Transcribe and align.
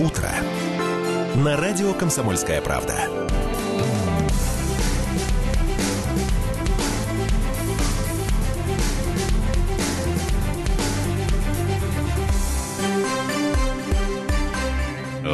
утро» 0.00 0.30
на 1.34 1.56
радио 1.56 1.92
«Комсомольская 1.92 2.60
правда». 2.60 3.25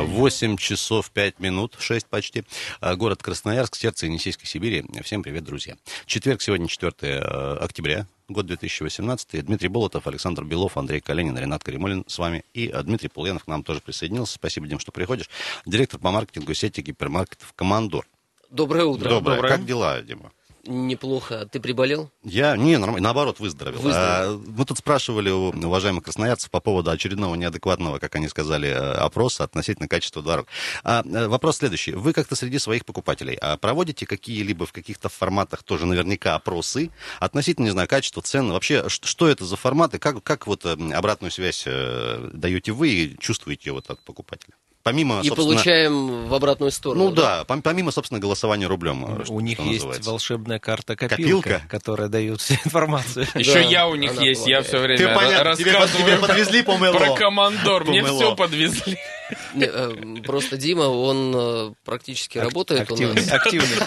Восемь 0.06 0.56
часов 0.56 1.10
пять 1.10 1.38
минут, 1.38 1.76
шесть 1.78 2.06
почти. 2.06 2.44
А, 2.80 2.96
город 2.96 3.22
Красноярск, 3.22 3.76
сердце 3.76 4.06
Енисейской 4.06 4.46
Сибири. 4.46 4.84
Всем 5.02 5.22
привет, 5.22 5.44
друзья. 5.44 5.76
Четверг, 6.06 6.42
сегодня 6.42 6.66
4 6.66 6.92
э, 7.00 7.56
октября, 7.60 8.06
год 8.28 8.46
2018. 8.46 9.44
Дмитрий 9.44 9.68
Болотов, 9.68 10.06
Александр 10.06 10.44
Белов, 10.44 10.76
Андрей 10.76 11.00
Калинин, 11.00 11.38
Ренат 11.38 11.62
Каримулин 11.62 12.04
с 12.08 12.18
вами. 12.18 12.44
И 12.52 12.68
э, 12.68 12.82
Дмитрий 12.82 13.08
Полуянов 13.08 13.44
к 13.44 13.46
нам 13.46 13.62
тоже 13.62 13.80
присоединился. 13.80 14.34
Спасибо, 14.34 14.66
Дим, 14.66 14.80
что 14.80 14.90
приходишь. 14.90 15.30
Директор 15.66 16.00
по 16.00 16.10
маркетингу 16.10 16.52
сети 16.54 16.80
гипермаркетов 16.80 17.52
«Командор». 17.54 18.06
Доброе 18.50 18.84
утро. 18.84 19.08
Доброе. 19.08 19.36
Доброе. 19.36 19.50
Как 19.50 19.64
дела, 19.64 20.02
Дима? 20.02 20.32
Неплохо. 20.64 21.48
Ты 21.50 21.58
приболел? 21.58 22.10
Я, 22.22 22.56
не, 22.56 22.76
нормально, 22.76 23.02
наоборот, 23.02 23.40
выздоровел. 23.40 23.80
Выздоровел. 23.80 24.34
А, 24.34 24.40
мы 24.46 24.64
тут 24.64 24.78
спрашивали 24.78 25.28
у 25.28 25.48
уважаемых 25.48 26.04
красноярцев 26.04 26.50
по 26.52 26.60
поводу 26.60 26.92
очередного 26.92 27.34
неадекватного, 27.34 27.98
как 27.98 28.14
они 28.14 28.28
сказали, 28.28 28.68
э, 28.68 28.92
опроса 28.92 29.42
относительно 29.42 29.88
качества 29.88 30.22
дорог. 30.22 30.46
А, 30.84 31.02
э, 31.04 31.26
вопрос 31.26 31.56
следующий. 31.56 31.92
Вы 31.92 32.12
как-то 32.12 32.36
среди 32.36 32.60
своих 32.60 32.84
покупателей 32.84 33.36
а, 33.40 33.56
проводите 33.56 34.06
какие-либо 34.06 34.64
в 34.64 34.72
каких-то 34.72 35.08
форматах 35.08 35.64
тоже 35.64 35.84
наверняка 35.84 36.36
опросы 36.36 36.90
относительно, 37.18 37.64
не 37.64 37.72
знаю, 37.72 37.88
качества, 37.88 38.22
цен? 38.22 38.52
Вообще, 38.52 38.88
что 38.88 39.26
это 39.26 39.44
за 39.44 39.56
форматы? 39.56 39.98
Как, 39.98 40.22
как 40.22 40.46
вот 40.46 40.64
э, 40.64 40.76
обратную 40.94 41.32
связь 41.32 41.64
даете 41.64 42.70
вы 42.70 42.88
и 42.88 43.18
чувствуете 43.18 43.72
вот 43.72 43.90
от 43.90 44.00
покупателя? 44.04 44.54
Помимо, 44.82 45.20
и 45.22 45.30
получаем 45.30 46.26
в 46.26 46.34
обратную 46.34 46.72
сторону. 46.72 47.04
Ну 47.04 47.10
да, 47.12 47.44
да 47.44 47.56
помимо, 47.62 47.92
собственно, 47.92 48.18
голосования 48.20 48.66
рублем. 48.66 49.22
У 49.28 49.40
них 49.40 49.60
есть 49.60 49.84
называется. 49.84 50.10
волшебная 50.10 50.58
карта 50.58 50.96
копилка, 50.96 51.18
копилка, 51.18 51.62
которая 51.68 52.08
дает 52.08 52.40
всю 52.40 52.54
информацию. 52.54 53.26
Еще 53.34 53.54
да, 53.54 53.60
я 53.60 53.88
у 53.88 53.94
них 53.94 54.20
есть, 54.20 54.46
я 54.46 54.62
все 54.62 54.78
время 54.78 54.98
Ты, 54.98 55.14
понятно, 55.14 55.44
рассказываю 55.44 55.88
тебе, 55.88 56.16
подвезли 56.18 56.62
помыло. 56.62 56.96
про 56.98 57.14
командор, 57.14 57.84
мне 57.84 58.04
все 58.04 58.34
подвезли. 58.34 58.98
Э, 59.54 59.94
просто 60.26 60.58
Дима, 60.58 60.82
он 60.82 61.32
э, 61.34 61.72
практически 61.86 62.36
работает 62.36 62.90
у 62.90 62.96
нас. 62.96 63.32
Активный. 63.32 63.78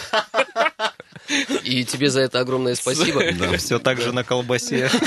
И 1.64 1.86
тебе 1.86 2.10
за 2.10 2.22
это 2.22 2.40
огромное 2.40 2.74
спасибо. 2.74 3.22
Да, 3.34 3.56
все 3.58 3.78
так 3.78 4.02
же 4.02 4.12
на 4.12 4.24
колбасе. 4.24 4.90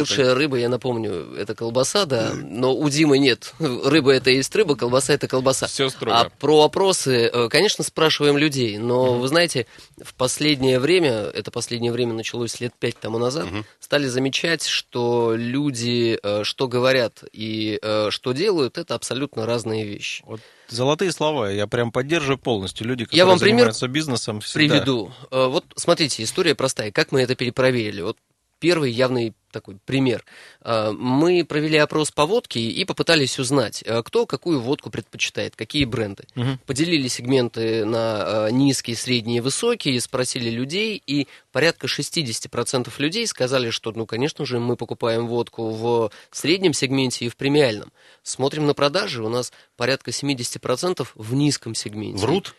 Лучшая 0.00 0.34
рыба, 0.34 0.56
я 0.56 0.68
напомню, 0.68 1.34
это 1.36 1.54
колбаса, 1.54 2.04
да, 2.06 2.32
но 2.34 2.74
у 2.74 2.88
Димы 2.88 3.18
нет. 3.18 3.54
Рыба 3.58 4.12
это 4.12 4.30
есть 4.30 4.54
рыба, 4.54 4.76
колбаса 4.76 5.12
это 5.12 5.28
колбаса. 5.28 5.66
Все 5.66 5.88
строго. 5.88 6.18
А 6.18 6.28
про 6.28 6.62
опросы, 6.64 7.30
э, 7.32 7.48
конечно, 7.48 7.84
спрашиваем 7.84 8.38
людей, 8.38 8.78
но 8.78 9.14
вы 9.18 9.28
знаете, 9.28 9.66
в 10.02 10.14
последнее 10.14 10.78
время, 10.78 11.10
это 11.10 11.50
последнее 11.50 11.92
время 11.92 12.12
началось 12.12 12.60
лет 12.60 12.72
пять 12.78 12.98
тому 12.98 13.18
назад, 13.18 13.46
стали 13.80 14.06
замечать, 14.06 14.66
что 14.66 15.34
люди, 15.36 16.18
э, 16.22 16.44
что 16.44 16.68
говорят 16.68 17.24
и 17.32 17.78
э, 17.82 18.08
что 18.10 18.32
делают, 18.32 18.78
это 18.78 18.94
абсолютно 18.94 19.46
разные 19.46 19.84
вещи. 19.84 20.22
Вот 20.26 20.40
золотые 20.68 21.12
слова, 21.12 21.50
я 21.50 21.66
прям 21.66 21.92
поддерживаю 21.92 22.38
полностью. 22.38 22.86
Люди, 22.86 23.04
которые 23.04 23.18
я 23.18 23.26
вам 23.26 23.38
занимаются 23.38 23.86
пример 23.86 23.94
бизнесом, 23.94 24.40
всегда... 24.40 24.74
приведу. 24.76 25.12
Вот 25.30 25.64
смотрите, 25.76 26.22
история 26.22 26.54
простая. 26.54 26.90
Как 26.90 27.12
мы 27.12 27.20
это 27.22 27.34
перепроверили? 27.34 28.00
Вот 28.00 28.16
первый 28.62 28.92
явный 28.92 29.34
такой 29.50 29.76
пример. 29.84 30.24
А, 30.60 30.92
мы 30.92 31.44
провели 31.44 31.76
опрос 31.78 32.12
по 32.12 32.26
водке 32.26 32.60
и 32.60 32.84
попытались 32.84 33.40
узнать, 33.40 33.82
а, 33.84 34.04
кто 34.04 34.24
какую 34.24 34.60
водку 34.60 34.88
предпочитает, 34.88 35.56
какие 35.56 35.84
бренды. 35.84 36.28
Угу. 36.36 36.58
Поделили 36.64 37.08
сегменты 37.08 37.84
на 37.84 38.46
а, 38.46 38.50
низкие, 38.50 38.94
средние, 38.94 39.42
высокие, 39.42 40.00
спросили 40.00 40.48
людей, 40.48 41.02
и 41.04 41.26
порядка 41.50 41.88
60% 41.88 42.88
людей 42.98 43.26
сказали, 43.26 43.70
что, 43.70 43.90
ну, 43.90 44.06
конечно 44.06 44.46
же, 44.46 44.60
мы 44.60 44.76
покупаем 44.76 45.26
водку 45.26 45.70
в 45.70 46.12
среднем 46.30 46.72
сегменте 46.72 47.24
и 47.24 47.28
в 47.28 47.36
премиальном. 47.36 47.92
Смотрим 48.22 48.66
на 48.66 48.74
продажи, 48.74 49.24
у 49.24 49.28
нас 49.28 49.52
порядка 49.76 50.12
70% 50.12 51.08
в 51.16 51.34
низком 51.34 51.74
сегменте. 51.74 52.24
Врут? 52.24 52.54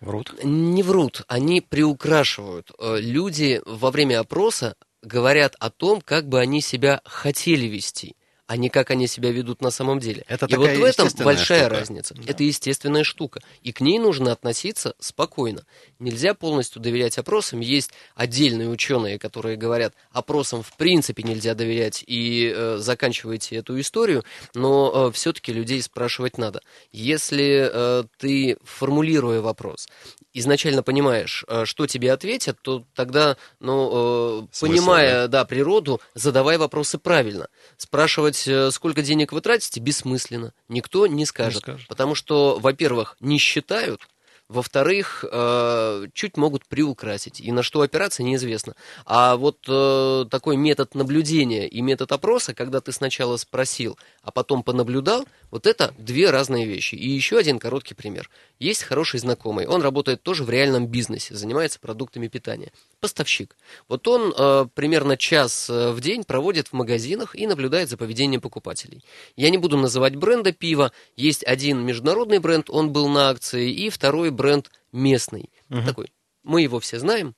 Врут? 0.00 0.34
Не 0.42 0.82
врут, 0.82 1.22
они 1.28 1.60
приукрашивают. 1.60 2.72
Люди 2.80 3.62
во 3.64 3.92
время 3.92 4.18
опроса 4.18 4.74
говорят 5.04 5.54
о 5.60 5.70
том, 5.70 6.00
как 6.00 6.28
бы 6.28 6.40
они 6.40 6.60
себя 6.60 7.00
хотели 7.04 7.66
вести 7.66 8.16
а 8.46 8.56
не 8.56 8.68
как 8.68 8.90
они 8.90 9.06
себя 9.06 9.30
ведут 9.30 9.62
на 9.62 9.70
самом 9.70 10.00
деле. 10.00 10.24
Это 10.28 10.46
и 10.46 10.54
вот 10.56 10.70
в 10.70 10.84
этом 10.84 11.08
большая 11.24 11.66
штука. 11.66 11.80
разница. 11.80 12.14
Да. 12.14 12.22
Это 12.26 12.44
естественная 12.44 13.04
штука. 13.04 13.40
И 13.62 13.72
к 13.72 13.80
ней 13.80 13.98
нужно 13.98 14.32
относиться 14.32 14.94
спокойно. 14.98 15.64
Нельзя 15.98 16.34
полностью 16.34 16.82
доверять 16.82 17.16
опросам. 17.16 17.60
Есть 17.60 17.92
отдельные 18.14 18.68
ученые, 18.68 19.18
которые 19.18 19.56
говорят, 19.56 19.94
опросам 20.10 20.62
в 20.62 20.76
принципе 20.76 21.22
нельзя 21.22 21.54
доверять 21.54 22.04
и 22.06 22.52
э, 22.54 22.76
заканчивайте 22.78 23.56
эту 23.56 23.80
историю, 23.80 24.24
но 24.54 25.08
э, 25.08 25.12
все-таки 25.12 25.52
людей 25.52 25.80
спрашивать 25.80 26.36
надо. 26.36 26.60
Если 26.92 27.70
э, 27.72 28.04
ты, 28.18 28.58
формулируя 28.62 29.40
вопрос, 29.40 29.88
изначально 30.34 30.82
понимаешь, 30.82 31.44
э, 31.48 31.64
что 31.64 31.86
тебе 31.86 32.12
ответят, 32.12 32.58
то 32.60 32.84
тогда, 32.94 33.36
ну, 33.60 34.42
э, 34.42 34.60
понимая 34.60 35.28
да, 35.28 35.44
природу, 35.44 36.00
задавай 36.14 36.58
вопросы 36.58 36.98
правильно. 36.98 37.48
Спрашивать 37.76 38.33
спрашивать, 38.34 38.48
э, 38.48 38.70
сколько 38.70 39.02
денег 39.02 39.32
вы 39.32 39.40
тратите, 39.40 39.80
бессмысленно. 39.80 40.52
Никто 40.68 41.06
не 41.06 41.24
скажет. 41.24 41.54
Не 41.54 41.60
скажет. 41.60 41.88
Потому 41.88 42.14
что, 42.14 42.58
во-первых, 42.58 43.16
не 43.20 43.38
считают, 43.38 44.06
во-вторых, 44.48 45.24
э, 45.30 46.06
чуть 46.12 46.36
могут 46.36 46.66
приукрасить. 46.66 47.40
И 47.40 47.50
на 47.50 47.62
что 47.62 47.80
опираться, 47.80 48.22
неизвестно. 48.22 48.74
А 49.06 49.36
вот 49.36 49.58
э, 49.66 50.26
такой 50.30 50.56
метод 50.58 50.94
наблюдения 50.94 51.66
и 51.66 51.80
метод 51.80 52.12
опроса, 52.12 52.52
когда 52.52 52.82
ты 52.82 52.92
сначала 52.92 53.38
спросил, 53.38 53.98
а 54.22 54.30
потом 54.30 54.62
понаблюдал, 54.62 55.24
вот 55.50 55.66
это 55.66 55.94
две 55.96 56.30
разные 56.30 56.66
вещи. 56.66 56.94
И 56.94 57.08
еще 57.08 57.38
один 57.38 57.58
короткий 57.58 57.94
пример. 57.94 58.28
Есть 58.58 58.82
хороший 58.82 59.18
знакомый, 59.18 59.66
он 59.66 59.80
работает 59.80 60.22
тоже 60.22 60.44
в 60.44 60.50
реальном 60.50 60.88
бизнесе, 60.88 61.34
занимается 61.34 61.80
продуктами 61.80 62.28
питания. 62.28 62.70
Поставщик. 63.00 63.56
Вот 63.88 64.06
он 64.06 64.34
э, 64.36 64.66
примерно 64.74 65.16
час 65.16 65.70
в 65.70 66.00
день 66.00 66.22
проводит 66.24 66.68
в 66.68 66.72
магазинах 66.74 67.34
и 67.34 67.46
наблюдает 67.46 67.88
за 67.88 67.96
поведением 67.96 68.42
покупателей. 68.42 69.02
Я 69.36 69.48
не 69.48 69.56
буду 69.56 69.78
называть 69.78 70.16
бренда 70.16 70.52
пива. 70.52 70.92
Есть 71.16 71.44
один 71.44 71.84
международный 71.84 72.40
бренд, 72.40 72.68
он 72.68 72.92
был 72.92 73.08
на 73.08 73.30
акции, 73.30 73.72
и 73.72 73.88
второй 73.88 74.33
бренд 74.34 74.70
местный. 74.92 75.50
Угу. 75.70 75.82
Такой. 75.86 76.12
Мы 76.42 76.62
его 76.62 76.78
все 76.80 76.98
знаем, 76.98 77.34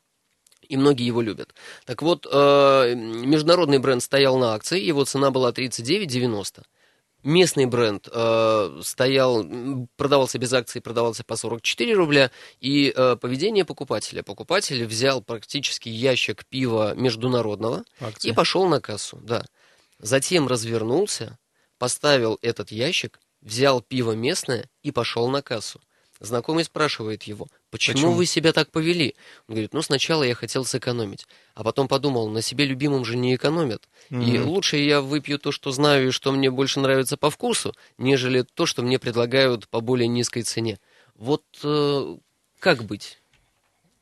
и 0.63 0.77
многие 0.77 1.07
его 1.07 1.23
любят. 1.23 1.55
Так 1.85 2.03
вот, 2.03 2.27
э, 2.31 2.95
международный 2.95 3.79
бренд 3.79 4.03
стоял 4.03 4.37
на 4.39 4.55
акции, 4.55 4.81
его 4.81 5.05
цена 5.05 5.31
была 5.31 5.53
39,90. 5.53 6.65
Местный 7.23 7.67
бренд 7.67 8.09
э, 8.13 8.81
стоял, 8.85 9.45
продавался 9.97 10.39
без 10.39 10.53
акций, 10.53 10.81
продавался 10.81 11.25
по 11.25 11.35
44 11.35 11.95
рубля. 11.95 12.31
И 12.61 12.93
э, 12.95 13.17
поведение 13.17 13.65
покупателя. 13.65 14.23
Покупатель 14.23 14.85
взял 14.87 15.23
практически 15.23 15.89
ящик 15.89 16.47
пива 16.47 16.95
международного 16.95 17.85
Акции. 18.01 18.29
и 18.29 18.33
пошел 18.33 18.69
на 18.69 18.81
кассу. 18.81 19.19
Да. 19.23 19.45
Затем 19.99 20.47
развернулся, 20.47 21.37
поставил 21.79 22.39
этот 22.43 22.71
ящик, 22.71 23.19
взял 23.41 23.81
пиво 23.81 24.13
местное 24.13 24.71
и 24.85 24.93
пошел 24.93 25.29
на 25.29 25.43
кассу. 25.43 25.81
Знакомый 26.21 26.65
спрашивает 26.65 27.25
его, 27.25 27.47
почему, 27.71 27.95
почему 27.95 28.13
вы 28.13 28.27
себя 28.27 28.53
так 28.53 28.71
повели? 28.71 29.15
Он 29.49 29.55
говорит, 29.55 29.75
ну 29.75 29.83
сначала 29.83 30.23
я 30.23 30.35
хотел 30.35 30.65
сэкономить, 30.65 31.27
а 31.55 31.63
потом 31.63 31.89
подумал, 31.89 32.29
на 32.29 32.41
себе 32.41 32.65
любимом 32.65 33.05
же 33.05 33.17
не 33.17 33.35
экономят. 33.35 33.89
Mm-hmm. 34.11 34.25
И 34.25 34.39
лучше 34.39 34.77
я 34.79 35.03
выпью 35.03 35.39
то, 35.39 35.53
что 35.53 35.73
знаю 35.73 36.09
и 36.09 36.11
что 36.13 36.33
мне 36.33 36.51
больше 36.51 36.81
нравится 36.81 37.17
по 37.17 37.31
вкусу, 37.31 37.75
нежели 37.99 38.47
то, 38.55 38.65
что 38.65 38.83
мне 38.83 38.99
предлагают 38.99 39.69
по 39.69 39.81
более 39.81 40.09
низкой 40.09 40.43
цене. 40.43 40.79
Вот 41.15 41.45
э, 41.63 42.17
как 42.59 42.85
быть? 42.85 43.19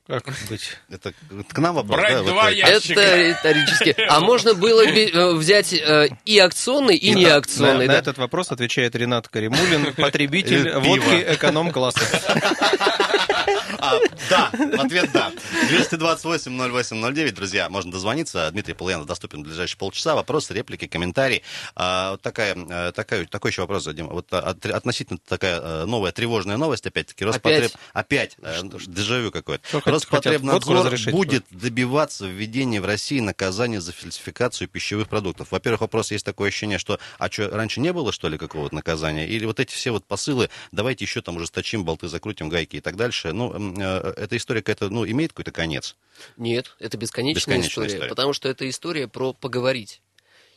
Как 0.06 0.26
быть? 0.50 0.76
Это 0.90 1.14
к 1.48 1.58
нам 1.58 1.76
вопрос, 1.76 1.96
Брать 1.96 2.12
да? 2.12 2.22
два 2.24 2.44
вот 2.44 2.52
ящика. 2.52 3.00
Это 3.00 3.52
риторически. 3.52 3.96
А 4.06 4.20
можно 4.20 4.52
было 4.52 4.82
э, 4.82 5.34
взять 5.34 5.72
э, 5.72 6.08
и 6.26 6.38
акционный, 6.38 6.94
и, 6.94 7.12
и 7.12 7.14
неакционный. 7.14 7.86
На, 7.86 7.92
да? 7.92 7.92
на 7.94 7.98
этот 8.00 8.18
вопрос 8.18 8.52
отвечает 8.52 8.94
Ренат 8.94 9.28
Каримулин, 9.28 9.94
потребитель 9.96 10.74
водки 10.74 11.24
эконом-класса. 11.34 12.00
А, 13.78 13.98
да, 14.30 14.50
ответ 14.78 15.10
да. 15.12 15.32
228-08-09, 15.70 17.32
друзья, 17.32 17.68
можно 17.68 17.92
дозвониться. 17.92 18.50
Дмитрий 18.50 18.74
Полуянов 18.74 19.06
доступен 19.06 19.40
в 19.40 19.44
ближайшие 19.44 19.78
полчаса. 19.78 20.14
Вопросы, 20.14 20.54
реплики, 20.54 20.86
комментарии. 20.86 21.42
А, 21.74 22.16
такая, 22.18 22.56
э, 22.56 22.92
такая, 22.92 23.26
такой 23.26 23.50
еще 23.50 23.62
вопрос 23.62 23.84
зададим. 23.84 24.08
Вот 24.08 24.26
а, 24.32 24.56
относительно 24.72 25.18
такая 25.26 25.60
э, 25.60 25.84
новая 25.84 26.12
тревожная 26.12 26.56
новость, 26.56 26.86
опять-таки. 26.86 27.24
Роспотреб... 27.24 27.72
Опять? 27.92 28.36
Опять. 28.42 28.86
Дежавю 28.86 29.30
какое-то. 29.30 29.64
Роспотребнадзор 29.84 31.12
будет 31.12 31.44
добиваться 31.50 32.26
введения 32.26 32.80
в 32.80 32.84
России 32.84 33.20
наказания 33.20 33.80
за 33.80 33.92
фальсификацию 33.92 34.68
пищевых 34.68 35.08
продуктов. 35.08 35.50
Во-первых, 35.50 35.82
вопрос 35.82 36.10
есть 36.10 36.24
такое 36.24 36.48
ощущение, 36.48 36.78
что 36.78 36.98
а 37.18 37.30
что, 37.30 37.48
раньше 37.48 37.80
не 37.80 37.92
было, 37.92 38.12
что 38.12 38.28
ли, 38.28 38.38
какого-то 38.38 38.74
наказания? 38.74 39.26
Или 39.26 39.46
вот 39.46 39.60
эти 39.60 39.72
все 39.72 39.90
вот 39.90 40.04
посылы, 40.04 40.50
давайте 40.72 41.04
еще 41.04 41.20
там 41.22 41.36
ужесточим, 41.36 41.84
болты 41.84 42.08
закрутим, 42.08 42.48
гайки 42.48 42.76
и 42.76 42.80
так 42.80 42.96
дальше. 42.96 43.32
Ну, 43.32 43.52
э, 43.52 43.63
эта 43.72 44.36
история 44.36 44.62
какая-то, 44.62 44.90
ну, 44.90 45.06
имеет 45.06 45.32
какой-то 45.32 45.52
конец? 45.52 45.96
Нет, 46.36 46.76
это 46.78 46.96
бесконечная, 46.96 47.40
бесконечная 47.40 47.68
история, 47.68 47.88
история, 47.88 48.08
потому 48.08 48.32
что 48.32 48.48
это 48.48 48.68
история 48.68 49.08
про 49.08 49.32
поговорить. 49.32 50.00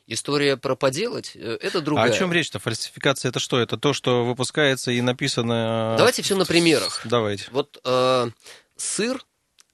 История 0.10 0.56
про 0.56 0.76
поделать 0.76 1.34
э, 1.36 1.58
это 1.62 1.82
другая. 1.82 2.10
А 2.10 2.14
о 2.14 2.18
чем 2.18 2.32
речь-то? 2.32 2.60
Фальсификация 2.60 3.28
это 3.28 3.40
что? 3.40 3.60
Это 3.60 3.76
то, 3.76 3.92
что 3.92 4.24
выпускается 4.24 4.92
и 4.92 5.02
написано. 5.02 5.96
Давайте 5.98 6.22
все 6.22 6.38
на 6.38 6.46
примерах. 6.46 7.02
Давайте. 7.04 7.46
Вот 7.52 7.78
э, 7.84 8.30
сыр, 8.78 9.22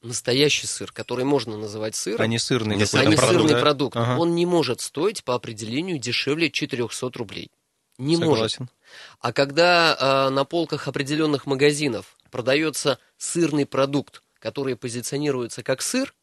настоящий 0.01 0.65
сыр, 0.65 0.91
который 0.91 1.23
можно 1.23 1.55
называть 1.55 1.95
сыром, 1.95 2.21
а 2.21 2.25
не 2.25 2.39
сырный, 2.39 2.75
а 2.75 2.79
не 2.79 2.85
сырный 2.85 3.15
продукт, 3.15 3.59
продукт 3.59 3.95
ага. 3.97 4.19
он 4.19 4.33
не 4.33 4.47
может 4.47 4.81
стоить 4.81 5.23
по 5.23 5.35
определению 5.35 5.99
дешевле 5.99 6.49
400 6.49 7.11
рублей. 7.13 7.51
Не 7.97 8.17
Согласен. 8.17 8.57
может. 8.61 8.73
А 9.19 9.33
когда 9.33 10.27
э, 10.27 10.29
на 10.29 10.45
полках 10.45 10.87
определенных 10.87 11.45
магазинов 11.45 12.17
продается 12.31 12.99
сырный 13.17 13.65
продукт, 13.65 14.23
который 14.39 14.75
позиционируется 14.75 15.63
как 15.63 15.81
сыр, 15.81 16.13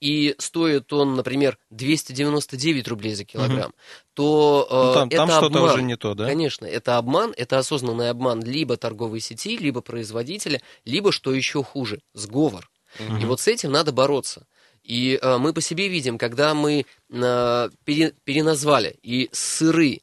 и 0.00 0.34
стоит 0.38 0.92
он, 0.94 1.14
например, 1.14 1.58
299 1.70 2.88
рублей 2.88 3.14
за 3.14 3.24
килограмм, 3.24 3.68
угу. 3.68 3.74
то 4.14 4.66
э, 4.70 4.74
ну, 4.74 4.94
там, 4.94 5.08
это 5.08 5.16
там 5.16 5.44
обман. 5.44 5.62
уже 5.62 5.82
не 5.82 5.96
то, 5.96 6.14
да? 6.14 6.26
Конечно, 6.26 6.64
это 6.64 6.96
обман, 6.96 7.34
это 7.36 7.58
осознанный 7.58 8.08
обман 8.08 8.42
либо 8.42 8.76
торговой 8.78 9.20
сети, 9.20 9.58
либо 9.58 9.82
производителя, 9.82 10.62
либо, 10.86 11.12
что 11.12 11.34
еще 11.34 11.62
хуже, 11.62 12.00
сговор. 12.14 12.70
Угу. 12.98 13.16
И 13.18 13.24
вот 13.26 13.40
с 13.40 13.48
этим 13.48 13.72
надо 13.72 13.92
бороться. 13.92 14.46
И 14.82 15.18
э, 15.20 15.36
мы 15.36 15.52
по 15.52 15.60
себе 15.60 15.88
видим, 15.88 16.16
когда 16.16 16.54
мы 16.54 16.86
э, 17.10 17.70
пере, 17.84 18.14
переназвали 18.24 18.98
и 19.02 19.28
сыры 19.32 20.00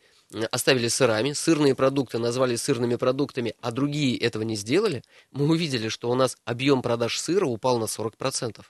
оставили 0.51 0.87
сырами, 0.87 1.33
сырные 1.33 1.75
продукты 1.75 2.17
назвали 2.17 2.55
сырными 2.55 2.95
продуктами, 2.95 3.53
а 3.61 3.71
другие 3.71 4.17
этого 4.17 4.43
не 4.43 4.55
сделали, 4.55 5.03
мы 5.31 5.47
увидели, 5.47 5.89
что 5.89 6.09
у 6.09 6.15
нас 6.15 6.37
объем 6.45 6.81
продаж 6.81 7.19
сыра 7.19 7.45
упал 7.45 7.79
на 7.79 7.85
40%. 7.85 8.61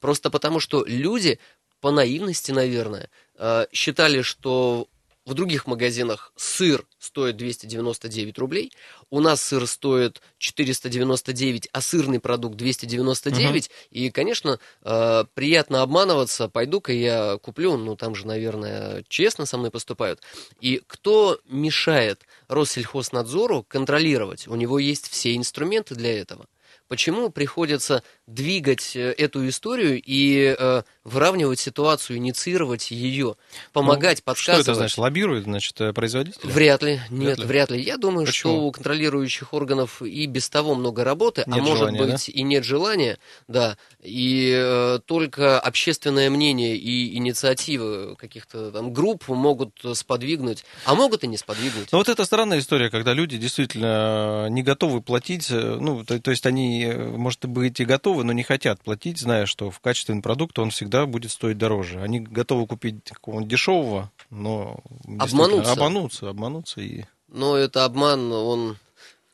Просто 0.00 0.30
потому, 0.30 0.60
что 0.60 0.84
люди 0.86 1.38
по 1.80 1.90
наивности, 1.90 2.52
наверное, 2.52 3.10
э, 3.36 3.66
считали, 3.72 4.22
что 4.22 4.88
в 5.26 5.34
других 5.34 5.66
магазинах 5.66 6.32
сыр 6.36 6.86
стоит 6.98 7.36
299 7.36 8.38
рублей, 8.38 8.72
у 9.10 9.20
нас 9.20 9.42
сыр 9.42 9.66
стоит 9.66 10.22
499, 10.38 11.68
а 11.72 11.80
сырный 11.80 12.20
продукт 12.20 12.56
299. 12.56 13.66
Угу. 13.66 13.74
И, 13.90 14.10
конечно, 14.10 14.60
э, 14.82 15.24
приятно 15.34 15.82
обманываться. 15.82 16.48
Пойду-ка 16.48 16.92
я 16.92 17.38
куплю, 17.38 17.76
ну 17.76 17.96
там 17.96 18.14
же, 18.14 18.26
наверное, 18.26 19.04
честно 19.08 19.46
со 19.46 19.58
мной 19.58 19.72
поступают. 19.72 20.22
И 20.60 20.80
кто 20.86 21.40
мешает 21.44 22.22
Россельхознадзору 22.46 23.64
контролировать? 23.64 24.46
У 24.46 24.54
него 24.54 24.78
есть 24.78 25.08
все 25.10 25.36
инструменты 25.36 25.96
для 25.96 26.20
этого. 26.20 26.46
Почему 26.88 27.30
приходится 27.30 28.04
двигать 28.28 28.94
э, 28.94 29.12
эту 29.12 29.48
историю 29.48 30.00
и 30.04 30.54
э, 30.56 30.82
выравнивать 31.06 31.58
ситуацию, 31.58 32.16
инициировать 32.18 32.90
ее, 32.90 33.36
помогать, 33.72 34.18
ну, 34.18 34.32
подсказывать? 34.32 34.64
Что 34.64 34.72
это 34.72 34.78
значит? 34.78 34.98
Лоббирует, 34.98 35.44
значит, 35.44 35.80
э, 35.80 35.92
производитель? 35.92 36.40
Вряд 36.42 36.82
ли. 36.82 37.00
Нет, 37.10 37.38
вряд 37.38 37.38
ли. 37.38 37.44
Вряд 37.46 37.70
ли. 37.70 37.82
Я 37.82 37.96
думаю, 37.96 38.26
Почему? 38.26 38.54
что 38.54 38.62
у 38.62 38.72
контролирующих 38.72 39.52
органов 39.52 40.02
и 40.02 40.26
без 40.26 40.48
того 40.48 40.74
много 40.74 41.04
работы, 41.04 41.42
а 41.46 41.50
нет 41.50 41.60
а 41.60 41.76
желания, 41.76 41.98
может 41.98 42.14
быть 42.14 42.26
да? 42.26 42.32
и 42.32 42.42
нет 42.42 42.64
желания, 42.64 43.18
да. 43.46 43.76
И 44.02 44.52
э, 44.56 44.98
только 45.04 45.60
общественное 45.60 46.30
мнение 46.30 46.76
и 46.76 47.16
инициативы 47.16 48.16
каких-то 48.16 48.70
там 48.72 48.92
групп 48.92 49.28
могут 49.28 49.80
сподвигнуть, 49.94 50.64
а 50.84 50.94
могут 50.94 51.24
и 51.24 51.26
не 51.26 51.36
сподвигнуть. 51.36 51.92
Но 51.92 51.98
вот 51.98 52.08
это 52.08 52.24
странная 52.24 52.58
история, 52.58 52.90
когда 52.90 53.12
люди 53.12 53.36
действительно 53.36 54.48
не 54.48 54.62
готовы 54.62 55.02
платить, 55.02 55.50
ну, 55.50 56.04
то, 56.04 56.18
то 56.20 56.30
есть 56.30 56.46
они 56.46 56.86
Э, 56.96 57.16
может 57.16 57.44
быть, 57.46 57.80
и 57.80 57.84
готовы, 57.84 58.24
но 58.24 58.32
не 58.32 58.42
хотят 58.42 58.80
платить, 58.80 59.18
зная, 59.18 59.46
что 59.46 59.70
в 59.70 59.80
качественный 59.80 60.22
продукт 60.22 60.58
он 60.58 60.70
всегда 60.70 60.95
будет 61.04 61.30
стоить 61.32 61.58
дороже. 61.58 62.00
Они 62.00 62.20
готовы 62.20 62.66
купить 62.66 63.04
какого-нибудь 63.04 63.50
дешевого, 63.50 64.10
но 64.30 64.78
обмануться. 65.18 65.72
обмануться, 65.72 66.28
обмануться 66.30 66.80
и... 66.80 67.04
Но 67.28 67.56
это 67.56 67.84
обман, 67.84 68.32
он... 68.32 68.78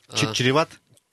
А, 0.08 0.16
чреват? 0.34 0.70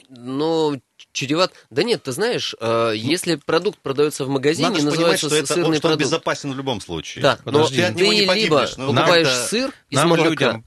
Ну, 0.10 0.82
чреват. 1.12 1.52
Да 1.70 1.84
нет, 1.84 2.04
ты 2.04 2.12
знаешь, 2.12 2.56
э, 2.60 2.94
если 2.96 3.36
продукт 3.36 3.80
продается 3.80 4.26
в 4.26 4.30
магазине, 4.30 4.70
Надо 4.70 4.86
называется 4.86 5.28
понимать, 5.30 5.46
что 5.46 5.54
сырный 5.54 5.78
это, 5.78 5.82
продукт. 5.82 6.02
безопасен 6.02 6.54
в 6.54 6.58
любом 6.58 6.82
случае. 6.82 7.22
Да, 7.22 7.38
Подожди. 7.44 7.82
но 7.82 7.88
ты, 7.90 7.94
ты 7.94 8.10
либо 8.10 8.66
но 8.78 8.94
покупаешь 8.94 9.28
нам 9.28 9.48
сыр 9.48 9.74
из 9.90 9.98
нам 9.98 10.10
молока. 10.10 10.30
людям, 10.30 10.66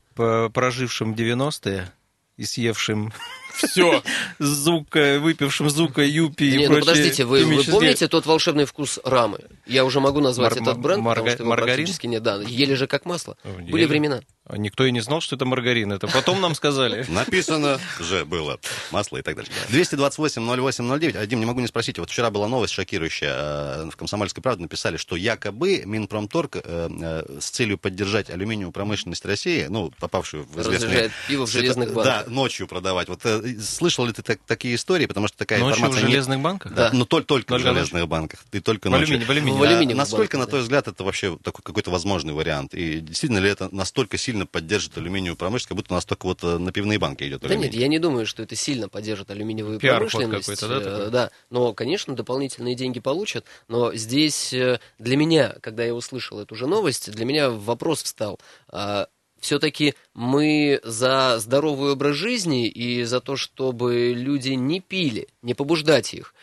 прожившим 0.53 1.15
90-е 1.15 1.93
и 2.37 2.45
съевшим 2.45 3.13
все. 3.55 4.03
Зука, 4.39 5.19
выпившим 5.21 5.71
Зука, 5.71 6.03
Юпи 6.03 6.45
и 6.45 6.57
Не, 6.57 6.69
ну 6.69 6.81
подождите, 6.81 7.25
вы, 7.25 7.45
вы 7.45 7.65
помните 7.65 8.09
тот 8.09 8.27
волшебный 8.27 8.65
вкус 8.65 8.99
рамы? 9.05 9.41
Я 9.67 9.85
уже 9.85 10.01
могу 10.01 10.21
назвать 10.21 10.57
этот 10.57 10.79
бренд, 10.79 11.05
потому 11.05 11.29
что 11.29 11.43
его 11.43 11.55
практически 11.55 12.07
нет. 12.07 12.23
Да, 12.23 12.41
ели 12.43 12.75
же 12.75 12.87
как 12.87 13.05
масло. 13.05 13.37
Были 13.45 13.85
времена. 13.85 14.23
А 14.45 14.59
никто 14.59 14.85
и 14.85 14.91
не 14.91 15.01
знал, 15.01 15.21
что 15.21 15.37
это 15.37 15.45
маргарин. 15.45 15.93
Это 15.93 16.09
потом 16.09 16.41
нам 16.41 16.57
сказали. 16.57 17.07
Написано 17.09 17.79
же 18.01 18.25
было. 18.25 18.59
Масло 18.91 19.19
и 19.19 19.23
так 19.23 19.37
далее. 19.37 19.53
228-08-09. 19.71 21.17
Адим, 21.17 21.41
не 21.41 21.47
могу 21.47 21.61
не 21.61 21.69
спросить. 21.69 21.99
Вот 21.99 22.11
вчера 22.11 22.31
была 22.31 22.49
новость 22.49 22.75
шокирующая. 22.75 23.33
Э, 23.33 23.91
в 23.91 23.97
«Комсомольской 23.97 24.43
правде» 24.43 24.63
написали, 24.63 24.97
что 24.97 25.15
якобы 25.15 25.83
Минпромторг 25.85 26.57
э, 26.57 26.61
э, 26.65 27.39
с 27.41 27.51
целью 27.51 27.79
поддержать 27.79 28.31
алюминиевую 28.31 28.73
промышленность 28.73 29.25
России, 29.25 29.67
ну, 29.69 29.93
попавшую 30.01 30.45
в 30.45 30.61
известные... 30.61 31.13
пиво 31.29 31.47
в 31.47 31.51
железных 31.51 31.93
банках. 31.93 32.25
Да, 32.27 32.31
ночью 32.31 32.67
продавать. 32.67 33.09
Вот 33.09 33.23
слышал 33.63 34.05
ли 34.07 34.13
ты 34.13 34.23
такие 34.23 34.75
истории? 34.75 35.07
Потому 35.07 35.29
что 35.29 35.39
такая 35.39 35.61
ночью 35.61 35.79
информация... 35.79 36.05
в 36.05 36.11
железных 36.11 36.41
банках? 36.41 36.75
Да, 36.75 36.91
но 36.93 37.05
только, 37.05 37.29
только 37.29 37.55
в 37.55 37.59
железных 37.61 38.09
банках. 38.09 38.41
И 38.51 38.61
только 38.61 38.89
в 38.89 38.91
ночью. 38.91 39.25
В 39.25 39.31
алюминии, 39.31 39.59
в 39.59 39.63
алюминии. 39.63 39.95
Насколько, 39.95 40.37
на 40.37 40.47
твой 40.47 40.63
взгляд, 40.63 40.89
это 40.89 41.05
вообще 41.05 41.39
такой 41.43 41.63
какой-то 41.63 41.91
возможный 41.93 42.33
вариант? 42.33 42.75
И 42.75 43.01
действительно 43.01 43.39
ли 43.39 43.49
это 43.49 43.69
настолько 43.73 44.19
сильно 44.19 44.42
сильно 44.43 44.47
поддержит 44.47 44.97
алюминиевую 44.97 45.37
промышленность, 45.37 45.69
как 45.69 45.77
будто 45.77 45.93
у 45.93 45.97
нас 45.97 46.05
только 46.05 46.27
вот 46.27 46.43
э, 46.43 46.59
на 46.59 46.73
пивные 46.73 46.99
банки 46.99 47.25
идет 47.25 47.45
алюминий. 47.45 47.69
Да 47.69 47.73
нет, 47.73 47.81
я 47.81 47.89
не 47.89 47.99
думаю, 47.99 48.27
что 48.27 48.43
это 48.43 48.57
сильно 48.57 48.89
поддержит 48.89 49.31
алюминиевую 49.31 49.79
Пиар 49.79 49.97
промышленность. 49.97 50.61
Да, 50.61 50.81
такой? 50.81 51.07
Э, 51.07 51.11
да, 51.11 51.31
но, 51.51 51.75
конечно, 51.75 52.15
дополнительные 52.15 52.75
деньги 52.75 53.01
получат, 53.01 53.45
но 53.69 53.95
здесь 53.95 54.53
э, 54.53 54.81
для 54.99 55.17
меня, 55.17 55.57
когда 55.61 55.85
я 55.85 55.95
услышал 55.95 56.41
эту 56.41 56.55
же 56.55 56.67
новость, 56.67 57.11
для 57.11 57.25
меня 57.25 57.51
вопрос 57.51 58.03
встал, 58.03 58.39
а 58.69 59.09
все-таки 59.41 59.95
мы 60.15 60.81
за 60.85 61.39
здоровый 61.41 61.93
образ 61.93 62.15
жизни 62.15 62.69
и 62.69 63.03
за 63.03 63.21
то, 63.21 63.37
чтобы 63.37 64.15
люди 64.17 64.51
не 64.51 64.81
пили, 64.81 65.27
не 65.43 65.55
побуждать 65.55 66.15
их, 66.15 66.35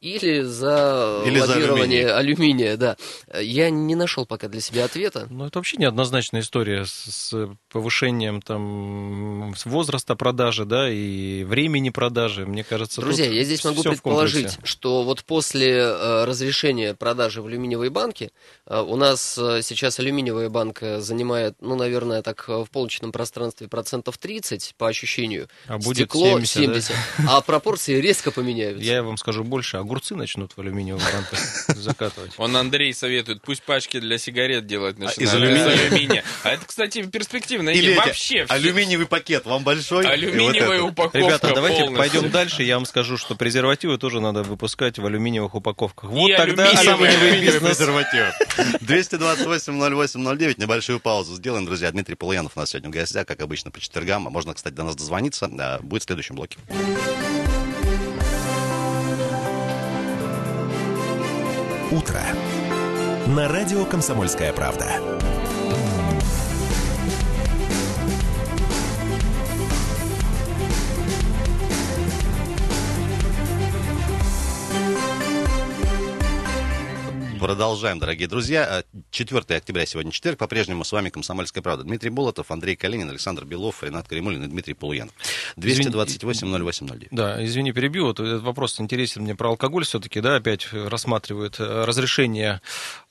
или 0.00 0.42
за 0.42 1.22
или 1.24 1.40
лоббирование 1.40 2.08
за 2.08 2.16
алюминия. 2.16 2.16
алюминия. 2.16 2.76
Да. 2.76 2.96
Я 3.40 3.70
не 3.70 3.94
нашел 3.94 4.26
пока 4.26 4.48
для 4.48 4.60
себя 4.60 4.84
ответа. 4.84 5.26
Ну, 5.30 5.46
это 5.46 5.58
вообще 5.58 5.76
неоднозначная 5.78 6.42
история 6.42 6.84
с 6.84 7.34
повышением 7.70 8.42
там, 8.42 9.54
возраста 9.64 10.16
продажи 10.16 10.64
да, 10.64 10.90
и 10.90 11.44
времени 11.44 11.90
продажи. 11.90 12.46
Мне 12.46 12.64
кажется, 12.64 13.00
Друзья, 13.00 13.30
я 13.30 13.44
здесь 13.44 13.64
могу 13.64 13.82
предположить, 13.82 14.58
что 14.64 15.02
вот 15.02 15.24
после 15.24 15.78
э, 15.78 16.24
разрешения 16.24 16.94
продажи 16.94 17.40
в 17.40 17.46
алюминиевой 17.46 17.88
банке 17.88 18.30
э, 18.66 18.80
у 18.80 18.96
нас 18.96 19.38
э, 19.38 19.62
сейчас 19.62 19.98
алюминиевая 19.98 20.50
банка 20.50 21.00
занимает, 21.00 21.54
ну, 21.60 21.74
наверное, 21.74 22.22
так 22.22 22.48
в 22.48 22.66
полочном 22.70 23.12
пространстве 23.12 23.68
процентов 23.68 24.18
30 24.18 24.74
по 24.76 24.88
ощущению. 24.88 25.48
А 25.66 25.78
будет 25.78 26.08
Стекло 26.08 26.40
70, 26.40 26.52
70 26.52 26.90
да? 27.18 27.36
а 27.36 27.40
пропорции 27.40 28.00
резко 28.00 28.30
поменяются. 28.30 28.84
Я 28.84 29.02
вам 29.02 29.16
скажу 29.16 29.44
больше, 29.54 29.76
огурцы 29.76 30.16
начнут 30.16 30.56
в 30.56 30.60
алюминиевых 30.60 31.00
банках 31.12 31.38
закатывать. 31.76 32.32
Он 32.38 32.56
Андрей 32.56 32.92
советует, 32.92 33.40
пусть 33.40 33.62
пачки 33.62 34.00
для 34.00 34.18
сигарет 34.18 34.66
делать 34.66 34.98
начинают. 34.98 35.20
Из 35.20 35.32
алюминия? 35.32 36.24
А 36.42 36.50
это, 36.50 36.66
кстати, 36.66 37.04
перспективная 37.04 37.72
идея. 37.72 37.98
Вообще. 37.98 38.46
Алюминиевый 38.48 39.06
пакет, 39.06 39.46
вам 39.46 39.62
большой? 39.62 40.08
Алюминиевая 40.08 40.82
упаковка 40.82 41.18
Ребята, 41.18 41.52
давайте 41.54 41.88
пойдем 41.92 42.32
дальше. 42.32 42.64
Я 42.64 42.74
вам 42.74 42.84
скажу, 42.84 43.16
что 43.16 43.36
презервативы 43.36 43.96
тоже 43.96 44.20
надо 44.20 44.42
выпускать 44.42 44.98
в 44.98 45.06
алюминиевых 45.06 45.54
упаковках. 45.54 46.10
Вот 46.10 46.36
тогда 46.36 46.68
алюминиевый 46.68 47.40
бизнес. 47.40 47.78
228-08-09. 47.78 50.54
Небольшую 50.58 50.98
паузу 50.98 51.36
сделаем, 51.36 51.64
друзья. 51.64 51.92
Дмитрий 51.92 52.16
Полуянов 52.16 52.56
у 52.56 52.58
нас 52.58 52.70
сегодня 52.70 52.90
в 52.90 52.92
гостях, 52.92 53.24
как 53.24 53.40
обычно, 53.40 53.70
по 53.70 53.78
четвергам. 53.78 54.22
Можно, 54.22 54.54
кстати, 54.54 54.74
до 54.74 54.82
нас 54.82 54.96
дозвониться. 54.96 55.46
Будет 55.80 56.02
в 56.02 56.06
следующем 56.06 56.34
блоке. 56.34 56.58
Утро» 61.90 62.20
на 63.26 63.48
радио 63.48 63.84
«Комсомольская 63.84 64.52
правда». 64.52 65.33
Продолжаем, 77.54 78.00
дорогие 78.00 78.26
друзья. 78.26 78.82
4 79.12 79.56
октября 79.56 79.86
сегодня 79.86 80.10
четверг. 80.10 80.38
По-прежнему 80.38 80.82
с 80.82 80.90
вами 80.90 81.10
«Комсомольская 81.10 81.62
правда». 81.62 81.84
Дмитрий 81.84 82.10
Болотов, 82.10 82.50
Андрей 82.50 82.74
Калинин, 82.74 83.08
Александр 83.08 83.44
Белов, 83.44 83.84
Ренат 83.84 84.08
Каримулин 84.08 84.42
и 84.42 84.48
Дмитрий 84.48 84.74
Полуянов. 84.74 85.14
228-0809. 85.56 87.06
Да, 87.12 87.44
извини, 87.44 87.70
перебью. 87.70 88.06
Вот 88.06 88.18
этот 88.18 88.42
вопрос 88.42 88.80
интересен 88.80 89.22
мне 89.22 89.36
про 89.36 89.50
алкоголь 89.50 89.84
все-таки, 89.84 90.20
да, 90.20 90.34
опять 90.34 90.66
рассматривают 90.72 91.60
э, 91.60 91.84
разрешение 91.84 92.60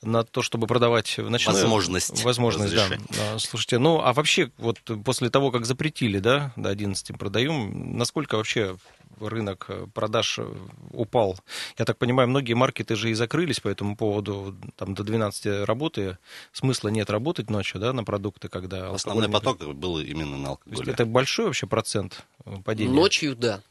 на 0.02 0.24
то, 0.24 0.42
чтобы 0.42 0.66
продавать 0.66 1.16
в 1.16 1.30
ночное... 1.30 1.54
Возможность. 1.54 2.22
Возможность, 2.22 2.74
да. 2.74 2.86
да. 2.90 3.38
Слушайте, 3.38 3.78
ну, 3.78 4.02
а 4.02 4.12
вообще, 4.12 4.50
вот 4.58 4.78
после 5.06 5.30
того, 5.30 5.52
как 5.52 5.64
запретили, 5.64 6.18
да, 6.18 6.52
до 6.56 6.68
11 6.68 7.16
продаем, 7.16 7.96
насколько 7.96 8.36
вообще 8.36 8.76
рынок 9.20 9.66
э, 9.68 9.86
продаж 9.92 10.38
э, 10.38 10.46
упал. 10.92 11.36
Я 11.78 11.84
так 11.84 11.98
понимаю, 11.98 12.28
многие 12.28 12.54
маркеты 12.54 12.96
же 12.96 13.10
и 13.10 13.14
закрылись 13.14 13.60
по 13.60 13.68
этому 13.68 13.96
поводу. 13.96 14.54
Там 14.76 14.94
до 14.94 15.02
12 15.02 15.66
работы. 15.66 16.18
Смысла 16.52 16.88
нет 16.88 17.10
работать 17.10 17.50
ночью 17.50 17.80
да, 17.80 17.92
на 17.92 18.04
продукты, 18.04 18.48
когда... 18.48 18.90
Основной 18.90 19.28
поток 19.28 19.64
был 19.74 19.98
именно 19.98 20.36
на 20.36 20.48
алкоголе. 20.50 20.92
это 20.92 21.06
большой 21.06 21.46
вообще 21.46 21.66
процент 21.66 22.24
э, 22.44 22.56
падения? 22.64 22.94
Ночью, 22.94 23.36
да. 23.36 23.62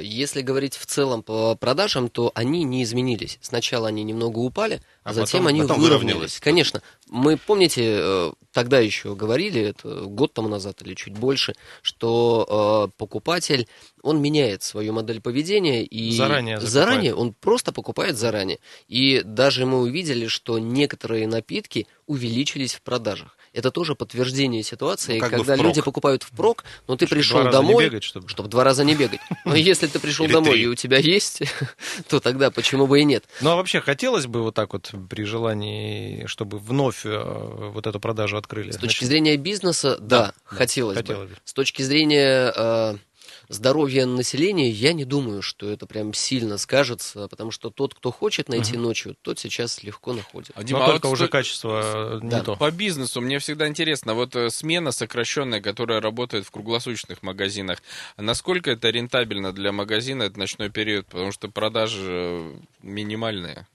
Если 0.00 0.42
говорить 0.42 0.76
в 0.76 0.86
целом 0.86 1.22
по 1.22 1.56
продажам, 1.56 2.08
то 2.08 2.30
они 2.34 2.64
не 2.64 2.82
изменились. 2.82 3.38
Сначала 3.40 3.88
они 3.88 4.02
немного 4.04 4.38
упали, 4.38 4.80
а, 5.02 5.10
а 5.10 5.12
затем 5.12 5.40
потом, 5.40 5.46
они 5.46 5.60
потом 5.62 5.80
выровнялись. 5.80 6.14
выровнялись. 6.14 6.40
Конечно, 6.40 6.82
мы, 7.08 7.36
помните, 7.36 8.32
тогда 8.52 8.78
еще 8.78 9.14
говорили, 9.14 9.60
это 9.60 10.02
год 10.02 10.32
тому 10.34 10.48
назад 10.48 10.82
или 10.82 10.94
чуть 10.94 11.14
больше, 11.14 11.54
что 11.80 12.88
э, 12.88 12.92
покупатель, 12.96 13.66
он 14.02 14.20
меняет 14.20 14.62
свою 14.62 14.92
модель 14.92 15.20
поведения 15.20 15.84
и 15.84 16.12
заранее, 16.12 16.60
заранее 16.60 17.14
он 17.14 17.32
просто 17.32 17.72
покупает 17.72 18.16
заранее. 18.16 18.58
И 18.88 19.22
даже 19.24 19.66
мы 19.66 19.80
увидели, 19.80 20.26
что 20.26 20.58
некоторые 20.58 21.26
напитки 21.26 21.86
увеличились 22.06 22.74
в 22.74 22.82
продажах. 22.82 23.36
Это 23.52 23.70
тоже 23.70 23.94
подтверждение 23.94 24.62
ситуации, 24.62 25.20
ну, 25.20 25.28
когда 25.28 25.56
люди 25.56 25.82
покупают 25.82 26.22
впрок, 26.22 26.64
но 26.88 26.96
ты 26.96 27.06
чтобы 27.06 27.20
пришел 27.20 27.50
домой, 27.50 27.84
бегать, 27.84 28.02
чтобы... 28.02 28.28
чтобы 28.28 28.48
два 28.48 28.64
раза 28.64 28.82
не 28.82 28.94
бегать. 28.94 29.20
Но 29.44 29.54
если 29.54 29.86
ты 29.86 29.98
пришел 29.98 30.26
домой 30.26 30.58
и 30.58 30.66
у 30.66 30.74
тебя 30.74 30.98
есть, 30.98 31.42
то 32.08 32.20
тогда 32.20 32.50
почему 32.50 32.86
бы 32.86 33.00
и 33.00 33.04
нет? 33.04 33.24
Ну 33.40 33.50
а 33.50 33.56
вообще 33.56 33.80
хотелось 33.80 34.26
бы 34.26 34.42
вот 34.42 34.54
так 34.54 34.72
вот 34.72 34.90
при 35.10 35.24
желании, 35.24 36.26
чтобы 36.26 36.58
вновь 36.58 37.04
э, 37.04 37.70
вот 37.74 37.86
эту 37.86 38.00
продажу 38.00 38.38
открыли? 38.38 38.70
С 38.70 38.78
точки 38.78 39.04
зрения 39.04 39.36
бизнеса, 39.36 39.98
да, 40.00 40.32
хотелось, 40.44 41.02
бы. 41.02 41.14
бы. 41.14 41.30
С 41.44 41.52
точки 41.52 41.82
зрения 41.82 42.98
э, 43.52 43.54
здоровья 43.54 44.06
населения, 44.06 44.70
я 44.70 44.92
не 44.92 45.04
думаю, 45.04 45.42
что 45.42 45.70
это 45.70 45.86
прям 45.86 46.14
сильно 46.14 46.58
скажется, 46.58 47.28
потому 47.28 47.50
что 47.50 47.70
тот, 47.70 47.94
кто 47.94 48.10
хочет 48.10 48.48
найти 48.48 48.74
угу. 48.74 48.82
ночью, 48.82 49.16
тот 49.22 49.38
сейчас 49.38 49.82
легко 49.82 50.12
находит. 50.12 50.52
А, 50.54 50.62
Дима, 50.64 50.80
Но 50.80 50.84
а 50.84 50.88
только 50.88 51.06
вот 51.06 51.14
уже 51.14 51.24
сто... 51.24 51.32
качество 51.32 52.20
не 52.22 52.30
да. 52.30 52.42
то. 52.42 52.56
По 52.56 52.70
бизнесу 52.70 53.20
мне 53.20 53.38
всегда 53.38 53.68
интересно, 53.68 54.14
вот 54.14 54.34
э, 54.36 54.50
смена 54.50 54.92
сокращенная, 54.92 55.60
которая 55.60 56.00
работает 56.00 56.46
в 56.46 56.50
круглосуточных 56.50 57.22
магазинах, 57.22 57.82
насколько 58.16 58.70
это 58.70 58.90
рентабельно 58.90 59.52
для 59.52 59.72
магазина, 59.72 60.24
этот 60.24 60.36
ночной 60.36 60.70
период, 60.70 61.06
потому 61.06 61.32
что 61.32 61.48
продажи 61.48 62.52
минимальные? 62.82 63.66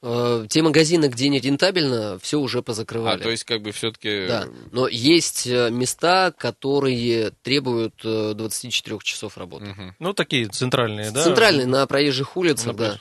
Э, 0.00 0.46
те 0.48 0.62
магазины, 0.62 1.06
где 1.06 1.28
не 1.28 1.40
рентабельно, 1.40 2.18
все 2.20 2.38
уже 2.38 2.62
позакрывали. 2.62 3.20
А, 3.20 3.22
то 3.22 3.30
есть 3.30 3.44
как 3.44 3.62
бы 3.62 3.72
все-таки... 3.72 4.26
Да, 4.28 4.48
но 4.70 4.86
есть 4.86 5.46
э, 5.46 5.70
места, 5.70 6.32
которые 6.36 7.32
требуют 7.42 7.94
24 8.02 8.96
э, 8.96 8.98
часов 9.02 9.36
работы. 9.36 9.70
Угу. 9.70 9.94
Ну, 9.98 10.12
такие 10.14 10.46
центральные, 10.46 11.10
да? 11.10 11.24
Центральные, 11.24 11.66
на 11.66 11.86
проезжих 11.86 12.36
улицах, 12.36 12.66
ну, 12.68 12.72
да. 12.74 13.00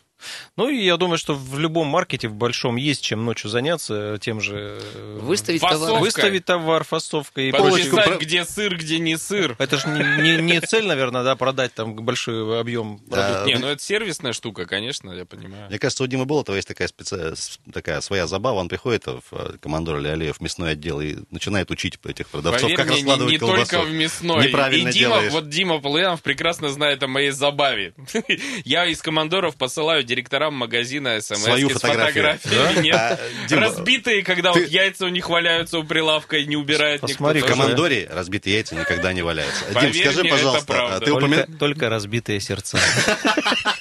Ну 0.55 0.69
и 0.69 0.83
я 0.83 0.97
думаю, 0.97 1.17
что 1.17 1.35
в 1.35 1.59
любом 1.59 1.87
маркете, 1.87 2.27
в 2.27 2.33
большом, 2.33 2.75
есть 2.75 3.03
чем 3.03 3.23
ночью 3.25 3.49
заняться 3.49 4.17
тем 4.19 4.41
же... 4.41 4.79
Э, 4.93 5.19
Выставить 5.21 5.61
фасовкой. 5.61 5.87
товар. 5.87 6.01
Выставить 6.01 6.45
товар, 6.45 6.83
фасовка. 6.83 7.41
И 7.41 7.51
Подписать, 7.51 8.19
где 8.19 8.45
сыр, 8.45 8.77
где 8.77 8.99
не 8.99 9.17
сыр. 9.17 9.55
Это 9.59 9.77
же 9.77 9.87
не, 9.89 10.23
не, 10.23 10.41
не 10.41 10.61
цель, 10.61 10.85
наверное, 10.85 11.23
да, 11.23 11.35
продать 11.35 11.73
там 11.73 11.95
большой 11.95 12.59
объем 12.59 12.99
продуктов. 12.99 13.45
Не, 13.45 13.55
ну 13.55 13.67
это 13.67 13.81
сервисная 13.81 14.33
штука, 14.33 14.65
конечно, 14.65 15.11
я 15.11 15.25
понимаю. 15.25 15.69
Мне 15.69 15.79
кажется, 15.79 16.03
у 16.03 16.07
Димы 16.07 16.25
Болотова 16.25 16.55
есть 16.55 16.67
такая, 16.67 16.87
специ... 16.87 17.33
такая 17.71 18.01
своя 18.01 18.27
забава. 18.27 18.59
Он 18.59 18.69
приходит 18.69 19.05
в 19.05 19.21
э, 19.31 19.57
командор 19.61 19.99
или 19.99 20.07
Алиев 20.07 20.37
в 20.37 20.41
мясной 20.41 20.71
отдел 20.71 20.99
и 21.01 21.17
начинает 21.29 21.69
учить 21.71 21.99
этих 22.03 22.27
продавцов, 22.29 22.63
Поверь 22.63 22.77
как 22.77 22.87
мне, 22.87 22.95
раскладывать 22.95 23.31
не, 23.31 23.35
не 23.35 23.39
колбасу. 23.39 23.71
только 23.71 23.85
в 23.85 23.93
мясной. 23.93 24.47
Неправильно 24.47 24.89
и 24.89 24.91
Дима, 24.91 25.15
делаешь. 25.15 25.31
вот 25.31 25.49
Дима 25.49 25.79
Полуянов 25.79 26.21
прекрасно 26.21 26.69
знает 26.69 27.03
о 27.03 27.07
моей 27.07 27.31
забаве. 27.31 27.93
я 28.65 28.85
из 28.85 29.01
командоров 29.01 29.55
посылаю 29.55 30.03
директорам 30.07 30.55
магазина 30.55 31.21
смс 31.21 31.43
Свою 31.43 31.69
с 31.69 31.73
фотографиями. 31.73 32.73
Да? 32.75 32.81
Нет. 32.81 32.95
А, 32.95 33.19
разбитые, 33.55 34.23
когда 34.23 34.53
ты... 34.53 34.61
вот 34.61 34.69
яйца 34.69 35.05
у 35.05 35.09
них 35.09 35.29
валяются 35.29 35.79
у 35.79 35.83
прилавка 35.83 36.37
и 36.37 36.45
не 36.45 36.55
убирает 36.55 37.01
Посмотри, 37.01 37.41
никто. 37.41 37.53
В 37.53 37.57
командоре 37.57 38.07
разбитые 38.09 38.55
яйца 38.55 38.75
никогда 38.75 39.13
не 39.13 39.21
валяются. 39.21 39.65
Поверь 39.73 39.91
Дим, 39.91 40.03
скажи, 40.03 40.21
мне, 40.21 40.29
пожалуйста, 40.31 40.95
а 40.95 40.99
ты 40.99 41.11
упомя... 41.11 41.37
только, 41.37 41.51
только 41.53 41.89
разбитые 41.89 42.39
сердца. 42.39 42.79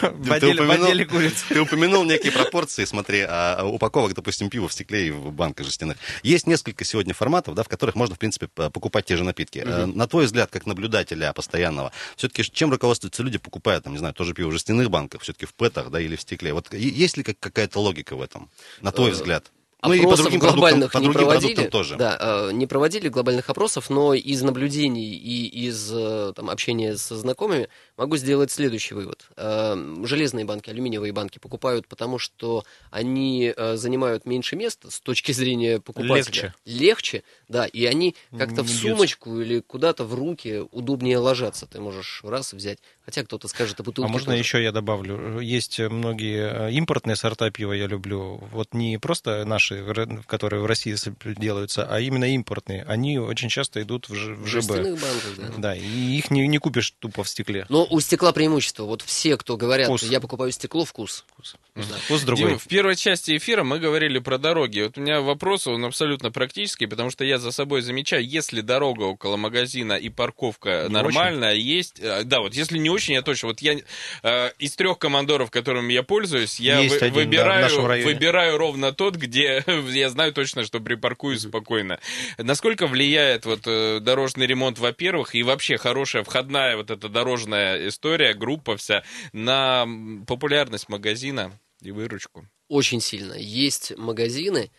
В 0.00 0.32
отделе. 0.32 1.30
Ты 1.48 1.60
упомянул 1.60 2.04
некие 2.04 2.32
пропорции, 2.32 2.84
смотри, 2.84 3.24
а, 3.28 3.64
упаковок, 3.64 4.14
допустим, 4.14 4.50
пива 4.50 4.68
в 4.68 4.72
стекле 4.72 5.08
и 5.08 5.10
в 5.10 5.32
банках 5.32 5.66
жестяных. 5.66 5.96
Есть 6.22 6.46
несколько 6.46 6.84
сегодня 6.84 7.14
форматов, 7.14 7.54
да, 7.54 7.62
в 7.62 7.68
которых 7.68 7.94
можно, 7.94 8.14
в 8.14 8.18
принципе, 8.18 8.48
покупать 8.48 9.06
те 9.06 9.16
же 9.16 9.24
напитки. 9.24 9.58
На 9.60 10.06
твой 10.06 10.26
взгляд, 10.26 10.50
как 10.50 10.66
наблюдателя 10.66 11.32
постоянного, 11.32 11.92
все-таки 12.16 12.42
чем 12.44 12.70
руководствуются 12.70 13.22
люди, 13.22 13.38
покупая, 13.38 13.80
там, 13.80 13.92
не 13.92 13.98
знаю, 13.98 14.14
тоже 14.14 14.34
пиво 14.34 14.48
в 14.48 14.52
жестяных 14.52 14.90
банках, 14.90 15.22
все-таки 15.22 15.46
в 15.46 15.54
пэтах, 15.54 15.90
да, 15.90 16.00
или 16.00 16.16
в 16.16 16.20
стекле? 16.20 16.52
Вот 16.52 16.72
есть 16.72 17.16
ли 17.16 17.22
какая-то 17.22 17.80
логика 17.80 18.16
в 18.16 18.22
этом, 18.22 18.50
на 18.80 18.92
твой 18.92 19.10
э, 19.10 19.12
взгляд? 19.12 19.50
Ну 19.84 19.92
и 19.94 20.02
по 20.02 20.16
другим 20.16 20.38
глобальных 20.38 20.92
продуктам, 20.92 21.02
не 21.02 21.08
по 21.08 21.14
проводили, 21.14 21.66
тоже. 21.68 21.96
Да, 21.96 22.16
э, 22.20 22.52
не 22.52 22.66
проводили 22.66 23.08
глобальных 23.08 23.50
опросов, 23.50 23.90
но 23.90 24.14
из 24.14 24.42
наблюдений 24.42 25.14
и 25.14 25.66
из 25.66 25.90
э, 25.92 26.32
там, 26.36 26.50
общения 26.50 26.96
со 26.96 27.16
знакомыми 27.16 27.68
могу 27.96 28.16
сделать 28.16 28.52
следующий 28.52 28.94
вывод. 28.94 29.26
Э, 29.36 29.74
железные 30.04 30.44
банки, 30.44 30.70
алюминиевые 30.70 31.12
банки 31.12 31.38
покупают, 31.38 31.88
потому 31.88 32.18
что 32.18 32.64
они 32.90 33.54
занимают 33.74 34.24
меньше 34.24 34.54
места 34.54 34.90
с 34.90 35.00
точки 35.00 35.32
зрения 35.32 35.80
покупателя. 35.80 36.14
Легче. 36.16 36.54
Легче, 36.64 37.22
да, 37.48 37.66
и 37.66 37.84
они 37.84 38.14
как-то 38.36 38.62
в 38.62 38.68
сумочку 38.68 39.40
или 39.40 39.60
куда-то 39.60 40.04
в 40.04 40.14
руки 40.14 40.64
удобнее 40.70 41.18
ложатся. 41.18 41.66
Ты 41.66 41.80
можешь 41.80 42.20
раз 42.22 42.52
взять, 42.52 42.78
хотя 43.04 43.24
кто-то 43.24 43.48
скажет, 43.48 43.80
а 43.80 43.82
бутылки 43.82 44.08
А 44.08 44.12
можно 44.12 44.32
тоже. 44.32 44.38
еще 44.38 44.62
я 44.62 44.70
добавлю? 44.70 45.40
Есть 45.40 45.80
многие 45.80 46.70
импортные 46.70 47.16
сорта 47.16 47.50
пива 47.50 47.72
я 47.72 47.86
люблю. 47.86 48.42
Вот 48.52 48.74
не 48.74 48.98
просто 48.98 49.44
наши 49.44 49.71
наши, 49.72 50.22
которые 50.26 50.62
в 50.62 50.66
России 50.66 50.94
делаются, 51.38 51.86
а 51.88 52.00
именно 52.00 52.24
импортные, 52.34 52.84
они 52.84 53.18
очень 53.18 53.48
часто 53.48 53.82
идут 53.82 54.08
в, 54.08 54.12
в 54.12 54.46
ЖБ. 54.46 54.68
банках, 54.68 55.36
да. 55.36 55.52
Да, 55.58 55.76
и 55.76 56.16
их 56.16 56.30
не, 56.30 56.46
не 56.46 56.58
купишь 56.58 56.92
тупо 56.98 57.24
в 57.24 57.28
стекле. 57.28 57.66
Но 57.68 57.86
у 57.88 58.00
стекла 58.00 58.32
преимущество. 58.32 58.84
Вот 58.84 59.02
все, 59.02 59.36
кто 59.36 59.56
говорят, 59.56 59.88
вкус. 59.88 60.02
я 60.02 60.20
покупаю 60.20 60.52
стекло, 60.52 60.84
вкус. 60.84 61.24
Вкус, 61.32 61.56
да. 61.74 61.82
вкус 62.04 62.22
другой. 62.22 62.46
Дима, 62.46 62.58
в 62.58 62.66
первой 62.66 62.96
части 62.96 63.36
эфира 63.36 63.64
мы 63.64 63.78
говорили 63.78 64.18
про 64.18 64.38
дороги. 64.38 64.80
Вот 64.82 64.98
у 64.98 65.00
меня 65.00 65.20
вопрос, 65.20 65.66
он 65.66 65.84
абсолютно 65.84 66.30
практический, 66.30 66.86
потому 66.86 67.10
что 67.10 67.24
я 67.24 67.38
за 67.38 67.50
собой 67.50 67.82
замечаю, 67.82 68.26
если 68.26 68.60
дорога 68.60 69.04
около 69.04 69.36
магазина 69.36 69.94
и 69.94 70.08
парковка 70.08 70.84
не 70.88 70.94
нормальная, 70.94 71.52
очень. 71.52 71.62
есть... 71.62 72.00
Э, 72.00 72.24
да, 72.24 72.40
вот 72.40 72.54
если 72.54 72.78
не 72.78 72.90
очень, 72.90 73.14
я 73.14 73.22
точно... 73.22 73.48
Вот 73.48 73.60
я 73.60 73.76
э, 74.22 74.50
из 74.58 74.74
трех 74.76 74.98
командоров, 74.98 75.50
которыми 75.50 75.92
я 75.92 76.02
пользуюсь, 76.02 76.60
я 76.60 76.80
вы, 76.80 76.96
один, 76.96 77.12
выбираю, 77.12 77.68
да, 77.68 77.86
выбираю 78.04 78.58
ровно 78.58 78.92
тот, 78.92 79.16
где 79.16 79.61
я 79.88 80.10
знаю 80.10 80.32
точно, 80.32 80.64
что 80.64 80.80
припаркуюсь 80.80 81.42
спокойно. 81.42 81.98
Насколько 82.38 82.86
влияет 82.86 83.46
вот 83.46 83.62
э, 83.66 84.00
дорожный 84.00 84.46
ремонт, 84.46 84.78
во-первых, 84.78 85.34
и 85.34 85.42
вообще 85.42 85.76
хорошая 85.76 86.24
входная 86.24 86.76
вот 86.76 86.90
эта 86.90 87.08
дорожная 87.08 87.88
история, 87.88 88.34
группа 88.34 88.76
вся, 88.76 89.02
на 89.32 89.86
популярность 90.26 90.88
магазина 90.88 91.58
и 91.80 91.90
выручку? 91.90 92.46
Очень 92.68 93.00
сильно. 93.00 93.34
Есть 93.34 93.96
магазины, 93.98 94.70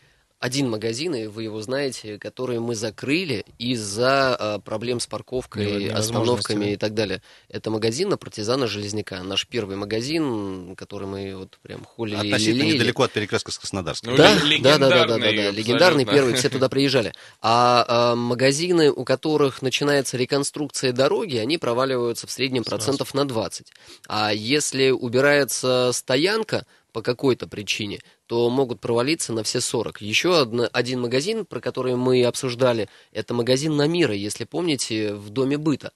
один 0.44 0.70
магазин, 0.70 1.16
и 1.16 1.28
вы 1.28 1.44
его 1.44 1.62
знаете, 1.62 2.20
который 2.20 2.60
мы 2.60 2.76
закрыли 2.76 3.46
из-за 3.60 4.36
а, 4.36 4.60
проблем 4.60 5.00
с 5.00 5.08
парковкой, 5.08 5.88
остановками 5.88 6.74
и 6.74 6.76
так 6.76 6.94
далее. 6.94 7.22
Это 7.48 7.72
магазин 7.72 8.10
на 8.10 8.18
партизана 8.18 8.68
Железняка. 8.68 9.24
Наш 9.24 9.48
первый 9.48 9.78
магазин, 9.78 10.76
который 10.76 11.08
мы 11.08 11.38
вот 11.38 11.58
прям 11.62 11.86
холили. 11.86 12.28
Относительно 12.28 12.56
лелеяли. 12.56 12.76
недалеко 12.76 13.04
от 13.04 13.14
перекрестка 13.14 13.54
с 13.54 13.58
Краснодарском. 13.58 14.12
Ну, 14.12 14.18
да, 14.18 14.36
да, 14.36 14.78
да, 14.78 14.90
да, 14.90 14.90
да, 14.90 15.06
да, 15.06 15.18
да, 15.18 15.52
легендарный 15.52 16.04
первый, 16.04 16.34
все 16.34 16.50
туда 16.50 16.68
приезжали. 16.68 17.14
А, 17.42 17.86
а 17.88 18.16
магазины, 18.16 18.92
у 18.92 19.06
которых 19.06 19.62
начинается 19.62 20.18
реконструкция 20.18 20.92
дороги, 20.92 21.38
они 21.38 21.58
проваливаются 21.58 22.28
в 22.28 22.32
среднем 22.32 22.66
процентов 22.66 23.14
на 23.14 23.26
20. 23.26 23.72
А 24.10 24.34
если 24.34 24.90
убирается 24.90 25.92
стоянка, 25.94 26.66
по 26.94 27.02
какой-то 27.02 27.48
причине, 27.48 28.00
то 28.28 28.50
могут 28.50 28.80
провалиться 28.80 29.34
на 29.34 29.44
все 29.44 29.60
40. 29.60 30.02
Еще 30.02 30.40
одна, 30.40 30.68
один 30.68 31.02
магазин, 31.02 31.46
про 31.46 31.60
который 31.60 31.96
мы 31.96 32.24
обсуждали, 32.24 32.88
это 33.12 33.34
магазин 33.34 33.76
Намира, 33.76 34.14
если 34.14 34.46
помните, 34.46 35.14
в 35.14 35.30
Доме 35.30 35.58
быта. 35.58 35.92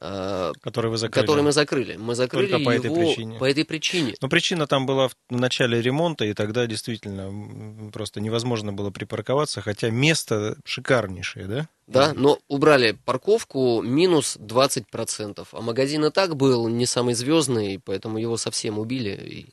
А, 0.00 0.52
Который 0.60 0.90
вы 0.90 0.96
закрыли. 0.96 1.26
Который 1.26 1.42
мы 1.42 1.52
закрыли. 1.52 1.96
Мы 1.96 2.14
закрыли 2.14 2.50
Только 2.52 2.64
по 2.64 2.70
его 2.70 2.86
этой 2.86 2.94
причине. 2.94 3.38
по 3.38 3.44
этой 3.50 3.64
причине. 3.64 4.14
Но 4.20 4.28
причина 4.28 4.66
там 4.68 4.86
была 4.86 5.08
в 5.08 5.14
начале 5.28 5.82
ремонта, 5.82 6.24
и 6.24 6.34
тогда 6.34 6.66
действительно 6.66 7.90
просто 7.90 8.20
невозможно 8.20 8.72
было 8.72 8.90
припарковаться, 8.90 9.60
хотя 9.60 9.90
место 9.90 10.56
шикарнейшее, 10.64 11.46
да? 11.46 11.68
Да, 11.88 12.12
но 12.14 12.38
убрали 12.48 12.96
парковку 13.04 13.82
минус 13.82 14.36
20%. 14.36 15.46
А 15.50 15.60
магазин 15.62 16.04
и 16.04 16.10
так 16.10 16.36
был 16.36 16.68
не 16.68 16.86
самый 16.86 17.14
звездный, 17.14 17.80
поэтому 17.82 18.18
его 18.18 18.36
совсем 18.36 18.78
убили. 18.78 19.10
И 19.10 19.46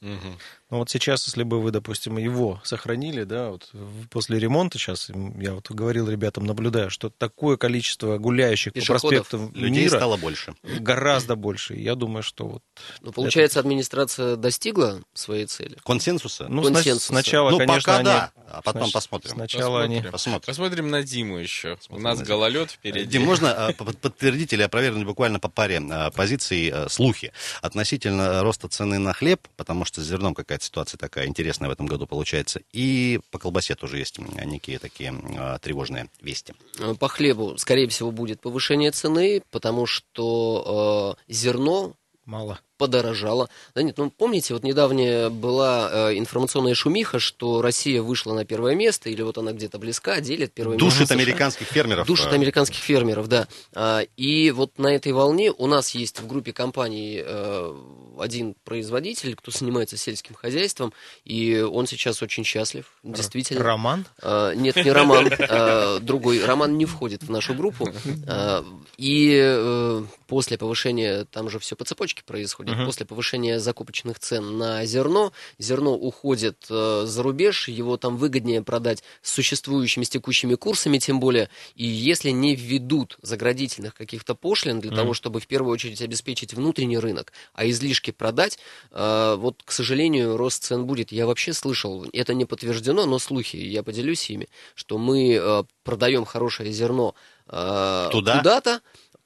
Ну 0.72 0.80
вот 0.80 0.90
сейчас, 0.90 1.26
если 1.28 1.44
бы 1.44 1.62
вы, 1.62 1.70
допустим, 1.70 2.18
его 2.18 2.60
сохранили, 2.64 3.24
да, 3.24 3.50
вот 3.52 3.72
после 4.10 4.40
ремонта 4.40 4.80
сейчас, 4.80 5.12
я 5.38 5.54
вот 5.54 5.70
говорил 5.70 6.10
ребятам, 6.10 6.46
наблюдаю, 6.46 6.90
что 6.90 7.12
такое 7.12 7.56
количество 7.56 8.18
гуляющих 8.18 8.74
по 8.74 8.80
Пешеходов, 8.80 9.28
проспектам 9.30 9.54
Людей 9.54 9.84
мира 9.84 9.98
стало 9.98 10.18
больше. 10.18 10.56
гораздо 10.64 11.36
больше. 11.36 11.76
Я 11.76 11.94
думаю, 11.94 12.24
что 12.24 12.48
вот... 12.48 12.64
Ну, 13.02 13.12
получается, 13.12 13.60
администрация 13.60 14.38
достигла 14.38 15.02
своей 15.14 15.46
цели. 15.46 15.78
Консенсуса? 15.86 16.48
Ну, 16.50 16.64
Консенсуса. 16.64 17.08
сначала, 17.08 17.52
ну, 17.52 17.58
конечно, 17.60 17.80
пока 17.82 17.96
они... 17.98 18.06
да, 18.06 18.32
а 18.50 18.62
потом 18.64 18.90
снач- 18.90 18.94
посмотрим. 18.94 19.32
Сначала 19.34 19.84
они... 19.84 19.98
Посмотрим. 19.98 20.12
Посмотрим. 20.12 20.46
Посмотрим 20.48 20.90
на 20.90 21.04
Диму 21.04 21.38
еще. 21.38 21.74
У 21.76 21.84
Смотрим 21.84 22.04
нас 22.04 22.20
на 22.20 22.26
гололед 22.26 22.72
впереди. 22.72 23.06
Дим, 23.06 23.24
можно 23.24 23.68
а, 23.68 23.74
под- 23.74 24.00
подтвердить 24.00 24.52
или 24.54 24.64
опровергнуть 24.64 25.06
буквально 25.06 25.40
по 25.40 25.48
паре 25.50 25.80
а, 25.92 26.10
позиций 26.10 26.70
а, 26.70 26.90
слухи 26.90 27.32
относительно 27.62 28.42
роста 28.42 28.68
цены 28.68 28.98
на 28.98 29.14
хлеб, 29.14 29.48
потому 29.58 29.86
что 29.86 30.02
с 30.02 30.06
зерном 30.06 30.34
какая-то 30.56 30.66
ситуация 30.66 30.98
такая 30.98 31.28
интересная 31.28 31.70
в 31.70 31.72
этом 31.72 31.86
году 31.86 32.08
получается, 32.08 32.62
и 32.72 33.20
по 33.32 33.40
колбасе 33.40 33.76
тоже 33.76 33.98
есть 33.98 34.18
некие 34.20 34.80
такие 34.80 35.14
а, 35.38 35.58
тревожные 35.60 36.10
вести. 36.22 36.54
Э, 36.80 36.96
По 36.96 37.10
хлебу, 37.10 37.58
скорее 37.58 37.88
всего, 37.90 38.12
будет 38.12 38.40
повышение 38.40 38.92
цены, 38.92 39.42
потому 39.52 39.86
что 39.86 41.18
э, 41.28 41.34
зерно 41.34 41.94
Мало. 42.26 42.60
Подорожало. 42.78 43.50
Да 43.74 43.82
нет, 43.82 43.98
ну 43.98 44.10
помните, 44.10 44.54
вот 44.54 44.64
недавняя 44.64 45.30
была 45.30 45.90
э, 46.12 46.18
информационная 46.18 46.74
шумиха, 46.74 47.20
что 47.20 47.62
Россия 47.62 48.02
вышла 48.02 48.34
на 48.34 48.46
первое 48.46 48.76
место, 48.76 49.10
или 49.10 49.22
вот 49.22 49.38
она 49.38 49.52
где-то 49.52 49.80
близка, 49.80 50.20
делит 50.22 50.54
первое 50.54 50.78
место. 50.78 50.86
Душит 50.86 51.12
американских 51.12 51.68
фермеров. 51.68 52.08
Душит 52.08 52.28
а, 52.28 52.36
американских 52.36 52.80
фермеров, 52.80 53.28
да. 53.28 53.48
А, 53.74 54.02
И 54.18 54.52
вот 54.52 54.78
на 54.78 54.94
этой 54.94 55.12
волне 55.12 55.52
у 55.52 55.68
нас 55.68 55.92
есть 55.92 56.20
в 56.20 56.28
группе 56.28 56.54
компаний 56.54 57.22
э, 57.24 57.76
один 58.20 58.56
производитель, 58.64 59.36
кто 59.36 59.52
занимается 59.52 59.98
сельским 59.98 60.36
хозяйством, 60.36 60.94
и 61.24 61.60
он 61.60 61.88
сейчас 61.88 62.22
очень 62.22 62.44
счастлив, 62.44 62.86
действительно. 63.04 63.64
Роман? 63.64 64.06
А, 64.22 64.54
Нет, 64.54 64.76
не 64.76 64.92
Роман, 64.92 65.30
а, 65.40 66.00
другой. 66.00 66.44
Роман 66.44 66.78
не 66.78 66.86
входит 66.86 67.24
в 67.24 67.30
нашу 67.30 67.54
группу. 67.54 67.88
А, 68.28 68.66
И 68.98 69.40
э, 69.42 70.04
после 70.28 70.58
повышения, 70.58 71.26
там 71.26 71.50
же 71.50 71.60
все 71.60 71.76
по 71.76 71.86
цепочке 71.86 72.24
происходит, 72.24 72.65
Мгм. 72.72 72.86
после 72.86 73.06
повышения 73.06 73.60
закупочных 73.60 74.20
цен 74.20 74.58
на 74.58 74.86
зерно, 74.86 75.32
зерно 75.60 75.94
уходит 75.96 76.66
э, 76.70 77.04
за 77.06 77.24
рубеж, 77.24 77.68
его 77.68 77.98
там 77.98 78.18
выгоднее 78.18 78.62
продать 78.64 79.04
с 79.22 79.32
существующими, 79.32 80.04
с 80.04 80.10
текущими 80.10 80.56
курсами, 80.56 80.98
тем 80.98 81.20
более. 81.20 81.50
И 81.76 81.86
если 81.86 82.30
не 82.32 82.56
введут 82.56 83.18
заградительных 83.22 83.94
каких-то 83.96 84.36
пошлин 84.36 84.80
для 84.80 84.92
Мгм. 84.92 85.00
того, 85.00 85.14
чтобы 85.14 85.40
в 85.40 85.48
первую 85.48 85.74
очередь 85.74 86.02
обеспечить 86.02 86.54
внутренний 86.54 86.98
рынок, 87.00 87.32
а 87.54 87.68
излишки 87.68 88.12
продать, 88.12 88.60
э, 88.92 89.36
вот, 89.38 89.62
к 89.64 89.72
сожалению, 89.72 90.38
рост 90.38 90.64
цен 90.64 90.86
будет. 90.86 91.12
Я 91.12 91.26
вообще 91.28 91.54
слышал, 91.54 92.06
это 92.14 92.34
не 92.34 92.46
подтверждено, 92.46 93.06
но 93.06 93.20
слухи, 93.20 93.58
я 93.58 93.84
поделюсь 93.84 94.30
ими, 94.30 94.48
что 94.76 94.98
мы 94.98 95.34
э, 95.36 95.64
продаем 95.84 96.26
хорошее 96.26 96.72
зерно 96.72 97.16
э, 97.48 98.10
Туда? 98.12 98.38
куда-то, 98.40 98.82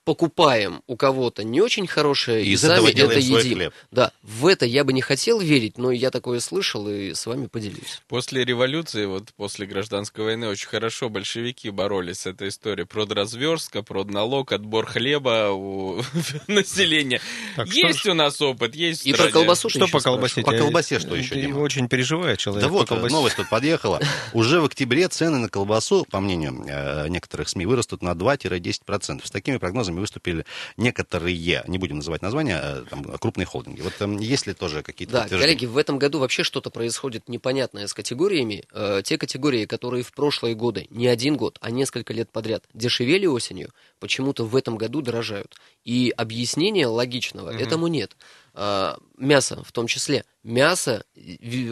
покупаем 0.09 0.81
у 0.87 0.95
кого-то 0.95 1.43
не 1.43 1.61
очень 1.61 1.85
хорошее, 1.85 2.43
И 2.43 2.53
и, 2.53 2.57
сами 2.57 2.89
этого 2.89 3.11
это 3.11 3.19
едим. 3.19 3.53
хлеб. 3.57 3.73
Да, 3.91 4.11
в 4.23 4.47
это 4.47 4.65
я 4.65 4.83
бы 4.83 4.91
не 4.91 5.01
хотел 5.01 5.39
верить, 5.39 5.77
но 5.77 5.91
я 5.91 6.09
такое 6.09 6.39
слышал 6.39 6.89
и 6.89 7.13
с 7.13 7.27
вами 7.27 7.45
поделюсь. 7.45 8.01
После 8.07 8.43
революции, 8.43 9.05
вот 9.05 9.25
после 9.37 9.67
гражданской 9.67 10.23
войны, 10.23 10.47
очень 10.47 10.67
хорошо 10.67 11.09
большевики 11.09 11.69
боролись 11.69 12.21
с 12.21 12.25
этой 12.25 12.47
историей. 12.47 12.87
Продразверстка, 12.87 13.83
продналог, 13.83 14.51
отбор 14.51 14.87
хлеба 14.87 15.51
у 15.51 16.01
населения. 16.47 17.21
Так, 17.55 17.67
что 17.67 17.77
есть 17.87 18.05
у 18.07 18.15
нас 18.15 18.41
опыт, 18.41 18.73
есть 18.73 19.05
И 19.05 19.13
про 19.13 19.29
колбасу 19.29 19.69
Что 19.69 19.87
по 19.87 19.99
колбасе? 19.99 20.41
По 20.41 20.53
колбасе 20.57 20.97
что 20.97 21.15
еще, 21.15 21.35
Дима? 21.39 21.59
очень 21.59 21.87
переживает 21.87 22.39
человек. 22.39 22.63
Да 22.63 22.69
вот, 22.69 22.89
новость 22.89 23.35
тут 23.35 23.47
подъехала. 23.47 23.99
Уже 24.33 24.59
в 24.59 24.65
октябре 24.65 25.07
цены 25.07 25.37
на 25.37 25.49
колбасу, 25.49 26.03
по 26.09 26.19
мнению 26.19 26.65
э, 26.67 27.07
некоторых 27.09 27.47
СМИ, 27.49 27.67
вырастут 27.67 28.01
на 28.01 28.13
2-10%. 28.13 29.21
С 29.23 29.29
такими 29.29 29.57
прогнозами 29.57 29.98
выступили 29.99 30.45
некоторые, 30.77 31.63
не 31.67 31.77
будем 31.77 31.97
называть 31.97 32.21
названия, 32.21 32.59
э, 32.61 32.85
там, 32.89 33.03
крупные 33.03 33.45
холдинги. 33.45 33.81
Вот 33.81 33.93
эм, 33.99 34.17
есть 34.17 34.47
ли 34.47 34.53
тоже 34.53 34.81
какие-то 34.83 35.13
Да, 35.13 35.27
коллеги, 35.27 35.65
в 35.65 35.77
этом 35.77 35.99
году 35.99 36.19
вообще 36.19 36.43
что-то 36.43 36.69
происходит 36.69 37.29
непонятное 37.29 37.87
с 37.87 37.93
категориями. 37.93 38.63
Э, 38.71 39.01
те 39.03 39.17
категории, 39.17 39.65
которые 39.65 40.03
в 40.03 40.11
прошлые 40.13 40.55
годы, 40.55 40.87
не 40.89 41.07
один 41.07 41.37
год, 41.37 41.57
а 41.61 41.71
несколько 41.71 42.13
лет 42.13 42.31
подряд 42.31 42.63
дешевели 42.73 43.25
осенью, 43.25 43.69
почему-то 43.99 44.45
в 44.45 44.55
этом 44.55 44.77
году 44.77 45.01
дорожают. 45.01 45.55
И 45.83 46.13
объяснения 46.15 46.87
логичного 46.87 47.51
Мгм. 47.51 47.59
этому 47.59 47.87
нет. 47.87 48.15
А, 48.53 48.97
мясо 49.17 49.63
в 49.63 49.71
том 49.71 49.87
числе. 49.87 50.25
Мясо 50.43 51.03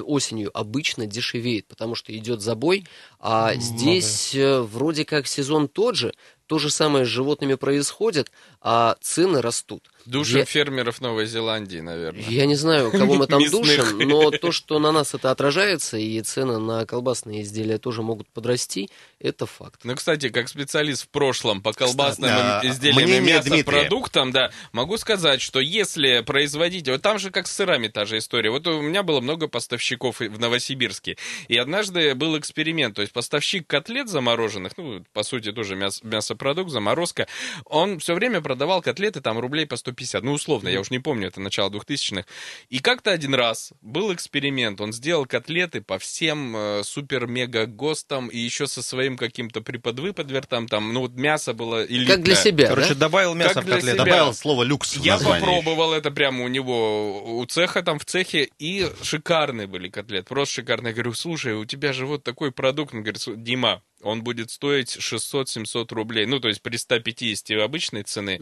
осенью 0.04 0.52
обычно 0.58 1.06
дешевеет, 1.06 1.68
потому 1.68 1.96
что 1.96 2.16
идет 2.16 2.42
забой, 2.42 2.86
а 3.20 3.54
Ну 3.54 3.60
здесь 3.60 4.36
э, 4.36 4.62
вроде 4.62 5.06
как 5.06 5.28
сезон 5.28 5.68
тот 5.68 5.96
же, 5.96 6.14
то 6.48 6.58
же 6.58 6.70
самое 6.70 7.06
с 7.06 7.10
животными 7.10 7.56
происходит, 7.56 8.32
а 8.62 8.98
цены 9.02 9.42
растут. 9.42 9.84
Душим 10.08 10.40
Я- 10.40 10.46
фермеров 10.46 11.02
Новой 11.02 11.26
Зеландии, 11.26 11.80
наверное. 11.80 12.24
Я 12.30 12.46
не 12.46 12.56
знаю, 12.56 12.92
кого 12.98 13.16
мы 13.16 13.28
там 13.28 13.44
душим, 13.50 13.98
но 14.08 14.32
то, 14.32 14.54
что 14.54 14.80
на 14.80 14.94
нас 14.94 15.14
это 15.14 15.32
отражается, 15.32 15.98
и 15.98 16.22
цены 16.22 16.60
на 16.60 16.86
колбасные 16.86 17.42
изделия 17.42 17.78
тоже 17.78 18.02
могут 18.04 18.30
подрасти, 18.30 18.90
это 19.20 19.46
факт. 19.46 19.82
Ну, 19.84 19.96
кстати, 19.96 20.30
как 20.30 20.48
специалист 20.48 21.04
в 21.04 21.10
прошлом 21.10 21.62
по 21.62 21.74
колбасным 21.74 22.30
Кстати, 22.30 22.68
а, 22.68 22.70
изделиям 22.70 23.10
и 23.10 23.20
мясопродуктам, 23.20 24.32
да, 24.32 24.52
могу 24.72 24.98
сказать, 24.98 25.42
что 25.42 25.60
если 25.60 26.22
производить... 26.22 26.88
Вот 26.88 27.02
там 27.02 27.20
же 27.20 27.30
как 27.30 27.48
с 27.48 27.52
сырами 27.52 27.90
та 27.90 28.06
же 28.06 28.18
история. 28.18 28.50
Вот 28.50 28.66
у 28.68 28.82
меня 28.82 29.04
было 29.04 29.20
много 29.20 29.50
поставщиков 29.50 30.22
в 30.22 30.40
Новосибирске. 30.40 31.18
И 31.50 31.58
однажды 31.58 32.16
был 32.16 32.38
эксперимент. 32.40 32.96
То 32.96 33.02
есть 33.02 33.14
поставщик 33.14 33.68
котлет 33.68 34.08
замороженных, 34.08 34.78
ну, 34.78 35.04
по 35.12 35.24
сути, 35.24 35.52
тоже 35.52 35.76
мяс- 35.76 36.02
мясопродукт, 36.04 36.72
заморозка, 36.72 37.28
он 37.66 38.00
все 38.00 38.14
время 38.14 38.40
продавал 38.40 38.82
котлеты 38.82 39.20
там 39.20 39.38
рублей 39.40 39.66
по 39.66 39.76
150. 39.76 39.97
Ну, 40.22 40.34
условно, 40.34 40.68
я 40.70 40.80
уж 40.80 40.90
не 40.92 41.00
помню, 41.00 41.28
это 41.28 41.40
начало 41.42 41.70
2000-х. 41.70 42.26
И 42.70 42.80
как-то 42.80 43.12
один 43.12 43.34
раз 43.34 43.74
был 43.82 44.14
эксперимент. 44.14 44.80
Он 44.82 44.94
сделал 44.94 45.26
котлеты 45.26 45.82
по 45.82 45.98
всем 46.00 46.56
э, 46.56 46.84
супер-мега-ГОСТам 46.84 48.28
и 48.28 48.38
еще 48.38 48.68
со 48.68 48.82
своим 48.82 49.18
каким-то 49.18 49.62
приподвыподвертом. 49.62 50.68
Там, 50.68 50.94
ну, 50.94 51.02
вот 51.02 51.14
мясо 51.14 51.54
было 51.54 51.86
элитное. 51.86 52.16
Как 52.16 52.26
для 52.26 52.36
себя, 52.36 52.68
Короче, 52.68 52.94
да? 52.94 53.08
добавил 53.08 53.34
мясо 53.34 53.56
Как 53.56 53.64
в 53.64 53.66
для 53.68 53.76
котлету. 53.76 53.96
себя. 53.98 54.06
Добавил 54.06 54.34
слово 54.34 54.64
люкс 54.64 54.96
Я 54.98 55.18
попробовал 55.18 55.94
это 55.94 56.12
прямо 56.12 56.44
у 56.44 56.48
него, 56.48 57.40
у 57.40 57.46
цеха, 57.46 57.82
там 57.84 58.00
в 58.00 58.06
цехе, 58.06 58.50
и 58.60 58.88
шикарные 59.02 59.68
были 59.68 59.90
котлеты, 59.90 60.26
просто 60.26 60.56
шикарные. 60.56 60.92
Я 60.92 60.94
говорю, 60.96 61.14
слушай, 61.14 61.54
у 61.54 61.66
тебя 61.66 61.94
же 61.94 62.06
вот 62.06 62.24
такой 62.24 62.52
продукт. 62.52 62.94
Он 62.94 63.02
говорит, 63.02 63.22
«Слушай, 63.22 63.42
Дима, 63.42 63.82
он 64.08 64.24
будет 64.24 64.52
стоить 64.52 64.98
600-700 64.98 65.94
рублей. 65.94 66.26
Ну, 66.26 66.40
то 66.40 66.48
есть 66.48 66.62
при 66.62 66.78
150 66.78 67.52
обычной 67.60 68.04
цены. 68.04 68.40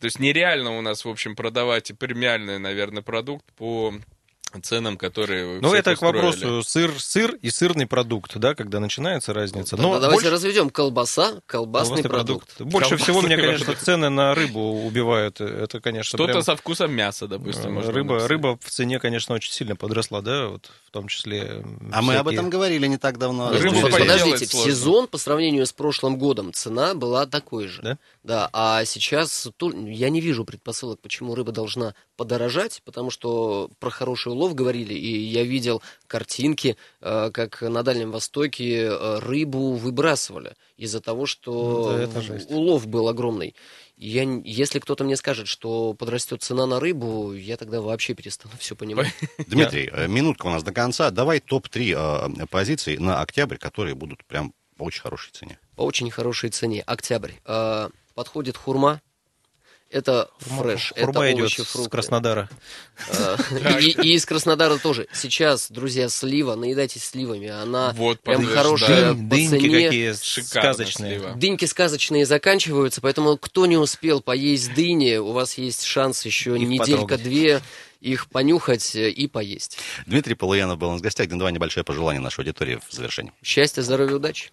То 0.00 0.04
есть 0.04 0.18
нереально 0.18 0.76
у 0.76 0.80
нас, 0.80 1.04
в 1.04 1.08
общем, 1.08 1.36
продавать 1.36 1.92
премиальный, 1.98 2.58
наверное, 2.58 3.02
продукт 3.02 3.44
по 3.54 3.94
ценам, 4.62 4.96
которые 4.96 5.46
вы 5.56 5.60
Ну, 5.60 5.74
это 5.74 5.90
к 5.90 5.94
устроили. 6.02 6.16
вопросу 6.16 6.62
сыр, 6.62 6.92
сыр 7.00 7.34
и 7.42 7.50
сырный 7.50 7.86
продукт, 7.86 8.36
да, 8.36 8.54
когда 8.54 8.80
начинается 8.80 9.32
разница. 9.34 9.76
Но 9.76 9.94
давайте 9.98 10.12
больше- 10.14 10.30
разведем 10.30 10.70
колбаса, 10.70 11.40
колбасный, 11.46 12.02
колбасный 12.02 12.02
продукт. 12.10 12.60
Больше 12.60 12.90
Колбасный 12.90 12.98
всего, 12.98 13.20
мне, 13.22 13.36
продукт. 13.36 13.64
конечно, 13.64 13.84
цены 13.84 14.08
на 14.10 14.34
рыбу 14.34 14.84
убивают. 14.86 15.40
Это, 15.40 15.80
конечно, 15.80 16.16
Что-то 16.16 16.32
прям, 16.32 16.42
со 16.42 16.56
вкусом 16.56 16.92
мяса, 16.92 17.26
допустим. 17.26 17.70
э, 17.70 17.72
можно 17.72 17.92
рыба, 17.92 18.12
написать. 18.14 18.30
рыба 18.30 18.58
в 18.60 18.70
цене, 18.70 18.98
конечно, 18.98 19.34
очень 19.34 19.52
сильно 19.52 19.76
подросла, 19.76 20.20
да, 20.20 20.48
вот 20.48 20.70
в 20.86 20.90
том 20.90 21.08
числе. 21.08 21.62
А 21.92 22.02
мы 22.02 22.14
об 22.16 22.26
всякие- 22.26 22.34
этом 22.38 22.50
говорили 22.50 22.86
не 22.86 22.98
так 22.98 23.18
давно. 23.18 23.50
Рыбу 23.50 23.80
подождите, 23.88 24.46
в 24.46 24.50
сезон 24.50 25.08
по 25.08 25.18
сравнению 25.18 25.66
с 25.66 25.72
прошлым 25.72 26.18
годом 26.18 26.52
цена 26.52 26.94
была 26.94 27.26
такой 27.26 27.66
же. 27.68 27.82
Да? 27.82 27.98
Да, 28.24 28.48
а 28.54 28.86
сейчас 28.86 29.48
я 29.60 30.08
не 30.08 30.22
вижу 30.22 30.46
предпосылок, 30.46 30.98
почему 31.02 31.34
рыба 31.34 31.52
должна 31.52 31.94
подорожать, 32.16 32.80
потому 32.86 33.10
что 33.10 33.70
про 33.78 33.90
хороший 33.90 34.32
улов 34.32 34.54
говорили, 34.54 34.94
и 34.94 35.24
я 35.24 35.42
видел 35.42 35.82
картинки, 36.06 36.78
э, 37.02 37.30
как 37.30 37.60
на 37.60 37.82
Дальнем 37.82 38.12
Востоке 38.12 38.84
э, 38.84 39.18
рыбу 39.18 39.74
выбрасывали 39.74 40.54
из-за 40.78 41.02
того, 41.02 41.26
что 41.26 41.98
Ну, 42.02 42.22
да, 42.22 42.54
улов 42.54 42.86
был 42.86 43.08
огромный. 43.08 43.54
Я, 43.98 44.22
если 44.22 44.78
кто-то 44.78 45.04
мне 45.04 45.16
скажет, 45.16 45.46
что 45.46 45.92
подрастет 45.92 46.42
цена 46.42 46.64
на 46.64 46.80
рыбу, 46.80 47.34
я 47.34 47.58
тогда 47.58 47.82
вообще 47.82 48.14
перестану 48.14 48.54
все 48.58 48.74
понимать. 48.74 49.12
Дмитрий, 49.46 49.90
э, 49.92 50.08
минутка 50.08 50.46
у 50.46 50.50
нас 50.50 50.62
до 50.62 50.72
конца. 50.72 51.10
Давай 51.10 51.40
топ-3 51.40 52.38
э, 52.40 52.46
позиций 52.46 52.96
на 52.96 53.20
октябрь, 53.20 53.58
которые 53.58 53.94
будут 53.94 54.24
прям 54.24 54.54
по 54.78 54.84
очень 54.84 55.02
хорошей 55.02 55.30
цене. 55.32 55.58
По 55.76 55.82
очень 55.82 56.10
хорошей 56.10 56.48
цене. 56.48 56.82
Октябрь. 56.86 57.32
Подходит 58.14 58.56
хурма. 58.56 59.00
Это 59.90 60.28
фреш, 60.38 60.92
Хурма 60.96 61.22
это 61.22 61.32
идет 61.32 61.40
овощи, 61.42 61.60
с 61.60 61.64
фрукты. 61.66 61.90
Краснодара. 61.90 62.48
Э, 63.10 63.36
И, 63.80 63.90
и 64.02 64.14
из 64.14 64.26
Краснодара 64.26 64.76
тоже. 64.78 65.06
Сейчас, 65.12 65.70
друзья, 65.70 66.08
слива, 66.08 66.56
наедайтесь 66.56 67.04
сливами. 67.04 67.48
Она 67.48 67.92
Вот, 67.96 68.18
прям 68.20 68.44
хорошая 68.44 69.12
Дынь- 69.12 69.28
по 69.28 69.36
Дыньки 69.36 69.84
какие 69.84 70.12
сказочные. 70.12 71.18
слива. 71.20 71.34
Дыньки 71.36 71.64
сказочные 71.66 72.26
заканчиваются, 72.26 73.00
поэтому 73.02 73.36
кто 73.36 73.66
не 73.66 73.76
успел 73.76 74.20
поесть 74.20 74.74
дыни, 74.74 75.16
у 75.16 75.30
вас 75.30 75.58
есть 75.58 75.84
шанс 75.84 76.24
еще 76.24 76.58
неделька-две 76.58 77.60
их 78.00 78.26
понюхать 78.28 78.96
э, 78.96 79.10
и 79.10 79.28
поесть. 79.28 79.78
Дмитрий 80.06 80.34
Полуянов 80.34 80.76
был 80.78 80.88
у 80.88 80.92
нас 80.92 81.00
в 81.00 81.04
гостях. 81.04 81.28
Два 81.28 81.50
небольшое 81.52 81.84
пожелание 81.84 82.20
нашей 82.20 82.40
аудитории 82.40 82.80
в 82.88 82.92
завершении. 82.92 83.32
Счастья, 83.44 83.82
здоровья, 83.82 84.16
удачи. 84.16 84.50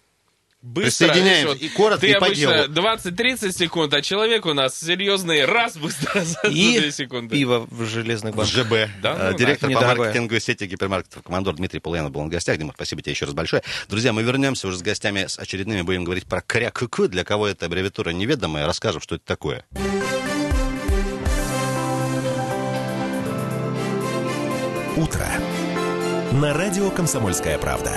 Быстро, 0.64 1.08
Присоединяемся. 1.08 1.54
видишь, 1.54 1.66
И 1.72 1.74
коротко, 1.74 2.00
ты 2.02 2.10
и 2.12 2.14
по 2.14 2.32
делу. 2.32 2.54
20-30 2.68 3.50
секунд, 3.52 3.92
а 3.94 4.00
человек 4.00 4.46
у 4.46 4.52
нас 4.54 4.78
серьезный 4.78 5.44
раз 5.44 5.76
быстро 5.76 6.20
за 6.24 6.38
И 6.48 6.78
2 6.80 6.90
секунды. 6.92 7.34
пиво 7.36 7.66
в 7.68 7.84
железных 7.84 8.34
В 8.34 8.36
банках. 8.36 8.54
ЖБ. 8.54 8.72
Да, 9.02 9.16
Э, 9.18 9.30
ну, 9.32 9.38
Директор 9.38 9.68
да, 9.68 9.74
по 9.74 9.80
недорогое. 9.80 10.04
маркетингу 10.06 10.38
сети 10.38 10.64
гипермаркетов 10.66 11.24
командор 11.24 11.56
Дмитрий 11.56 11.80
Полуянов 11.80 12.12
был 12.12 12.22
в 12.22 12.28
гостях. 12.28 12.58
Дима, 12.58 12.72
спасибо 12.76 13.02
тебе 13.02 13.10
еще 13.10 13.24
раз 13.24 13.34
большое. 13.34 13.64
Друзья, 13.88 14.12
мы 14.12 14.22
вернемся 14.22 14.68
уже 14.68 14.78
с 14.78 14.82
гостями 14.82 15.26
с 15.26 15.36
очередными. 15.36 15.82
Будем 15.82 16.04
говорить 16.04 16.26
про 16.26 16.40
кря-ку-ку. 16.40 17.08
Для 17.08 17.24
кого 17.24 17.48
это 17.48 17.66
аббревиатура 17.66 18.10
неведомая. 18.10 18.64
Расскажем, 18.64 19.00
что 19.00 19.16
это 19.16 19.24
такое. 19.26 19.64
Утро. 24.96 25.26
На 26.40 26.52
радио 26.54 26.90
«Комсомольская 26.90 27.58
правда». 27.58 27.90